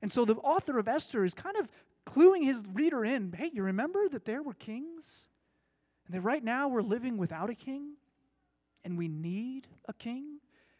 And 0.00 0.12
so 0.12 0.24
the 0.24 0.34
author 0.36 0.78
of 0.78 0.86
Esther 0.86 1.24
is 1.24 1.34
kind 1.34 1.56
of 1.56 1.68
cluing 2.06 2.44
his 2.44 2.62
reader 2.72 3.04
in 3.04 3.32
hey, 3.32 3.50
you 3.52 3.64
remember 3.64 4.08
that 4.10 4.24
there 4.24 4.42
were 4.42 4.54
kings? 4.54 5.26
And 6.06 6.14
that 6.14 6.20
right 6.20 6.44
now 6.44 6.68
we're 6.68 6.82
living 6.82 7.16
without 7.16 7.50
a 7.50 7.54
king? 7.54 7.94
And 8.84 8.98
we 8.98 9.08
need 9.08 9.66
a 9.88 9.92
king? 9.92 10.38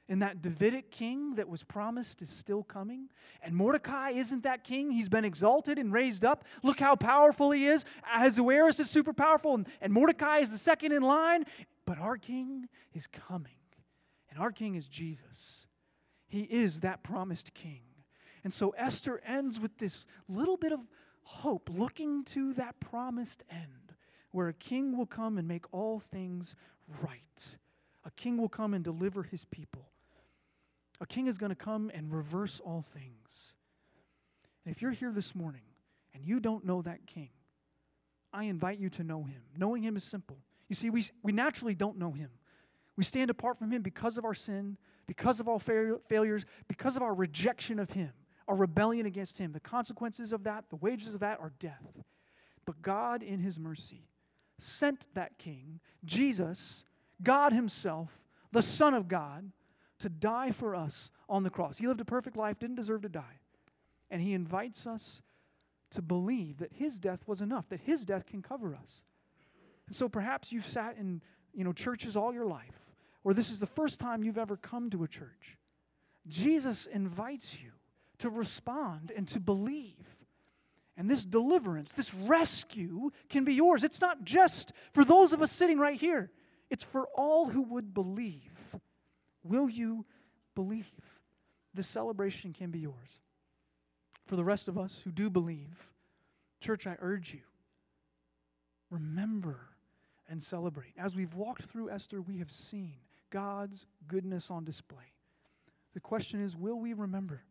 And 0.08 0.20
that 0.20 0.42
Davidic 0.42 0.90
king 0.90 1.36
that 1.36 1.48
was 1.48 1.62
promised 1.62 2.20
is 2.20 2.28
still 2.28 2.62
coming. 2.62 3.08
And 3.42 3.56
Mordecai 3.56 4.10
isn't 4.10 4.42
that 4.42 4.62
king. 4.62 4.90
He's 4.90 5.08
been 5.08 5.24
exalted 5.24 5.78
and 5.78 5.92
raised 5.92 6.24
up. 6.24 6.44
Look 6.62 6.78
how 6.78 6.94
powerful 6.94 7.50
he 7.52 7.66
is. 7.66 7.86
Ahasuerus 8.14 8.78
is 8.80 8.90
super 8.90 9.14
powerful, 9.14 9.54
and, 9.54 9.66
and 9.80 9.92
Mordecai 9.92 10.40
is 10.40 10.50
the 10.50 10.58
second 10.58 10.92
in 10.92 11.02
line. 11.02 11.44
But 11.86 11.98
our 11.98 12.18
king 12.18 12.68
is 12.92 13.06
coming. 13.06 13.52
And 14.30 14.38
our 14.38 14.52
king 14.52 14.74
is 14.74 14.88
Jesus. 14.88 15.66
He 16.26 16.42
is 16.42 16.80
that 16.80 17.02
promised 17.02 17.54
king. 17.54 17.80
And 18.42 18.52
so 18.52 18.70
Esther 18.70 19.22
ends 19.26 19.58
with 19.58 19.78
this 19.78 20.04
little 20.28 20.58
bit 20.58 20.72
of 20.72 20.80
hope, 21.22 21.70
looking 21.72 22.24
to 22.24 22.52
that 22.54 22.78
promised 22.80 23.42
end, 23.50 23.94
where 24.32 24.48
a 24.48 24.54
king 24.54 24.98
will 24.98 25.06
come 25.06 25.38
and 25.38 25.48
make 25.48 25.72
all 25.72 26.00
things 26.12 26.54
right. 27.02 27.58
King 28.24 28.38
will 28.38 28.48
come 28.48 28.72
and 28.72 28.82
deliver 28.82 29.22
his 29.22 29.44
people. 29.44 29.86
A 31.02 31.06
king 31.06 31.26
is 31.26 31.36
going 31.36 31.50
to 31.50 31.54
come 31.56 31.90
and 31.92 32.10
reverse 32.10 32.58
all 32.58 32.82
things. 32.94 33.52
And 34.64 34.74
if 34.74 34.80
you're 34.80 34.92
here 34.92 35.12
this 35.12 35.34
morning 35.34 35.60
and 36.14 36.24
you 36.24 36.40
don't 36.40 36.64
know 36.64 36.80
that 36.80 37.06
king, 37.06 37.28
I 38.32 38.44
invite 38.44 38.78
you 38.78 38.88
to 38.88 39.04
know 39.04 39.24
him. 39.24 39.42
Knowing 39.58 39.82
him 39.82 39.94
is 39.94 40.04
simple. 40.04 40.38
You 40.70 40.74
see, 40.74 40.88
we, 40.88 41.04
we 41.22 41.32
naturally 41.32 41.74
don't 41.74 41.98
know 41.98 42.12
him. 42.12 42.30
We 42.96 43.04
stand 43.04 43.28
apart 43.28 43.58
from 43.58 43.70
him 43.70 43.82
because 43.82 44.16
of 44.16 44.24
our 44.24 44.32
sin, 44.32 44.78
because 45.06 45.38
of 45.38 45.46
our 45.46 45.58
fa- 45.58 45.98
failures, 46.08 46.46
because 46.66 46.96
of 46.96 47.02
our 47.02 47.12
rejection 47.12 47.78
of 47.78 47.90
him, 47.90 48.14
our 48.48 48.56
rebellion 48.56 49.04
against 49.04 49.36
him. 49.36 49.52
The 49.52 49.60
consequences 49.60 50.32
of 50.32 50.44
that, 50.44 50.64
the 50.70 50.76
wages 50.76 51.12
of 51.12 51.20
that, 51.20 51.40
are 51.40 51.52
death. 51.60 51.84
But 52.64 52.80
God, 52.80 53.22
in 53.22 53.38
his 53.38 53.58
mercy, 53.58 54.08
sent 54.58 55.08
that 55.12 55.36
king, 55.36 55.78
Jesus, 56.06 56.84
God 57.22 57.52
himself, 57.52 58.10
the 58.52 58.62
Son 58.62 58.94
of 58.94 59.08
God, 59.08 59.50
to 60.00 60.08
die 60.08 60.50
for 60.50 60.74
us 60.74 61.10
on 61.28 61.42
the 61.42 61.50
cross. 61.50 61.78
He 61.78 61.86
lived 61.86 62.00
a 62.00 62.04
perfect 62.04 62.36
life, 62.36 62.58
didn't 62.58 62.76
deserve 62.76 63.02
to 63.02 63.08
die. 63.08 63.40
And 64.10 64.20
he 64.20 64.34
invites 64.34 64.86
us 64.86 65.22
to 65.90 66.02
believe 66.02 66.58
that 66.58 66.72
his 66.72 66.98
death 66.98 67.20
was 67.26 67.40
enough, 67.40 67.68
that 67.68 67.80
his 67.80 68.02
death 68.02 68.26
can 68.26 68.42
cover 68.42 68.74
us. 68.74 69.02
And 69.86 69.94
so 69.94 70.08
perhaps 70.08 70.52
you've 70.52 70.66
sat 70.66 70.96
in 70.98 71.22
you 71.54 71.64
know, 71.64 71.72
churches 71.72 72.16
all 72.16 72.34
your 72.34 72.46
life, 72.46 72.80
or 73.22 73.32
this 73.32 73.50
is 73.50 73.60
the 73.60 73.66
first 73.66 74.00
time 74.00 74.24
you've 74.24 74.38
ever 74.38 74.56
come 74.56 74.90
to 74.90 75.04
a 75.04 75.08
church. 75.08 75.56
Jesus 76.26 76.86
invites 76.86 77.56
you 77.62 77.70
to 78.18 78.30
respond 78.30 79.12
and 79.16 79.28
to 79.28 79.40
believe. 79.40 79.94
And 80.96 81.10
this 81.10 81.24
deliverance, 81.24 81.92
this 81.92 82.14
rescue 82.14 83.10
can 83.28 83.44
be 83.44 83.54
yours. 83.54 83.84
It's 83.84 84.00
not 84.00 84.24
just 84.24 84.72
for 84.92 85.04
those 85.04 85.32
of 85.32 85.42
us 85.42 85.50
sitting 85.50 85.78
right 85.78 85.98
here, 85.98 86.30
it's 86.70 86.84
for 86.84 87.06
all 87.14 87.48
who 87.48 87.62
would 87.62 87.94
believe. 87.94 88.52
Will 89.42 89.68
you 89.68 90.04
believe? 90.54 90.90
This 91.74 91.86
celebration 91.86 92.52
can 92.52 92.70
be 92.70 92.78
yours. 92.80 93.20
For 94.26 94.36
the 94.36 94.44
rest 94.44 94.68
of 94.68 94.78
us 94.78 95.00
who 95.04 95.10
do 95.10 95.28
believe, 95.28 95.90
church, 96.60 96.86
I 96.86 96.96
urge 97.00 97.34
you, 97.34 97.40
remember 98.90 99.60
and 100.28 100.42
celebrate. 100.42 100.94
As 100.96 101.14
we've 101.14 101.34
walked 101.34 101.64
through 101.64 101.90
Esther, 101.90 102.22
we 102.22 102.38
have 102.38 102.50
seen 102.50 102.94
God's 103.30 103.86
goodness 104.08 104.50
on 104.50 104.64
display. 104.64 105.12
The 105.92 106.00
question 106.00 106.42
is, 106.42 106.56
will 106.56 106.78
we 106.78 106.92
remember? 106.92 107.42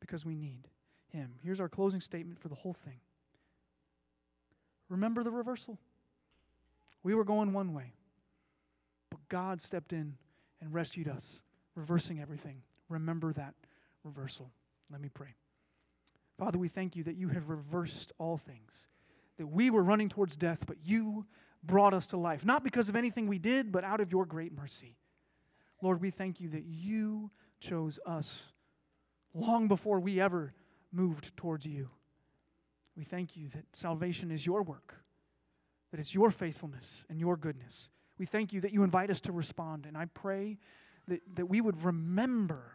Because 0.00 0.24
we 0.24 0.34
need 0.34 0.68
Him. 1.08 1.34
Here's 1.42 1.60
our 1.60 1.68
closing 1.68 2.00
statement 2.00 2.40
for 2.40 2.48
the 2.48 2.54
whole 2.54 2.76
thing. 2.84 3.00
Remember 4.88 5.22
the 5.22 5.30
reversal. 5.30 5.78
We 7.02 7.14
were 7.14 7.24
going 7.24 7.52
one 7.52 7.74
way, 7.74 7.92
God 9.32 9.62
stepped 9.62 9.94
in 9.94 10.14
and 10.60 10.74
rescued 10.74 11.08
us, 11.08 11.40
reversing 11.74 12.20
everything. 12.20 12.60
Remember 12.90 13.32
that 13.32 13.54
reversal. 14.04 14.50
Let 14.90 15.00
me 15.00 15.08
pray. 15.08 15.34
Father, 16.38 16.58
we 16.58 16.68
thank 16.68 16.96
you 16.96 17.04
that 17.04 17.16
you 17.16 17.28
have 17.28 17.48
reversed 17.48 18.12
all 18.18 18.36
things, 18.36 18.86
that 19.38 19.46
we 19.46 19.70
were 19.70 19.82
running 19.82 20.10
towards 20.10 20.36
death, 20.36 20.58
but 20.66 20.76
you 20.84 21.24
brought 21.64 21.94
us 21.94 22.04
to 22.08 22.18
life, 22.18 22.44
not 22.44 22.62
because 22.62 22.90
of 22.90 22.96
anything 22.96 23.26
we 23.26 23.38
did, 23.38 23.72
but 23.72 23.84
out 23.84 24.00
of 24.00 24.12
your 24.12 24.26
great 24.26 24.54
mercy. 24.54 24.98
Lord, 25.80 26.02
we 26.02 26.10
thank 26.10 26.38
you 26.38 26.50
that 26.50 26.66
you 26.66 27.30
chose 27.58 27.98
us 28.04 28.42
long 29.32 29.66
before 29.66 29.98
we 29.98 30.20
ever 30.20 30.52
moved 30.92 31.34
towards 31.38 31.64
you. 31.64 31.88
We 32.98 33.04
thank 33.04 33.34
you 33.34 33.48
that 33.54 33.64
salvation 33.72 34.30
is 34.30 34.44
your 34.44 34.62
work, 34.62 34.94
that 35.90 36.00
it's 36.00 36.14
your 36.14 36.30
faithfulness 36.30 37.04
and 37.08 37.18
your 37.18 37.38
goodness. 37.38 37.88
We 38.18 38.26
thank 38.26 38.52
you 38.52 38.60
that 38.60 38.72
you 38.72 38.82
invite 38.82 39.10
us 39.10 39.20
to 39.22 39.32
respond. 39.32 39.86
And 39.86 39.96
I 39.96 40.06
pray 40.06 40.58
that, 41.08 41.20
that 41.34 41.46
we 41.46 41.60
would 41.60 41.82
remember, 41.82 42.72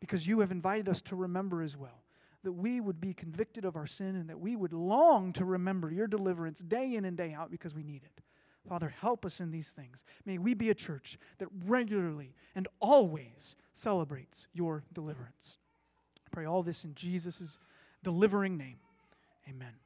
because 0.00 0.26
you 0.26 0.40
have 0.40 0.50
invited 0.50 0.88
us 0.88 1.00
to 1.02 1.16
remember 1.16 1.62
as 1.62 1.76
well, 1.76 2.02
that 2.42 2.52
we 2.52 2.80
would 2.80 3.00
be 3.00 3.14
convicted 3.14 3.64
of 3.64 3.76
our 3.76 3.86
sin 3.86 4.16
and 4.16 4.28
that 4.28 4.38
we 4.38 4.56
would 4.56 4.72
long 4.72 5.32
to 5.32 5.44
remember 5.44 5.90
your 5.90 6.06
deliverance 6.06 6.60
day 6.60 6.94
in 6.94 7.04
and 7.04 7.16
day 7.16 7.32
out 7.32 7.50
because 7.50 7.74
we 7.74 7.82
need 7.82 8.02
it. 8.04 8.22
Father, 8.68 8.92
help 9.00 9.24
us 9.24 9.40
in 9.40 9.50
these 9.50 9.68
things. 9.68 10.04
May 10.24 10.38
we 10.38 10.54
be 10.54 10.70
a 10.70 10.74
church 10.74 11.18
that 11.38 11.48
regularly 11.64 12.34
and 12.54 12.66
always 12.80 13.56
celebrates 13.74 14.46
your 14.52 14.82
deliverance. 14.92 15.58
I 16.26 16.28
pray 16.32 16.46
all 16.46 16.62
this 16.62 16.84
in 16.84 16.94
Jesus' 16.94 17.58
delivering 18.02 18.56
name. 18.56 18.78
Amen. 19.48 19.85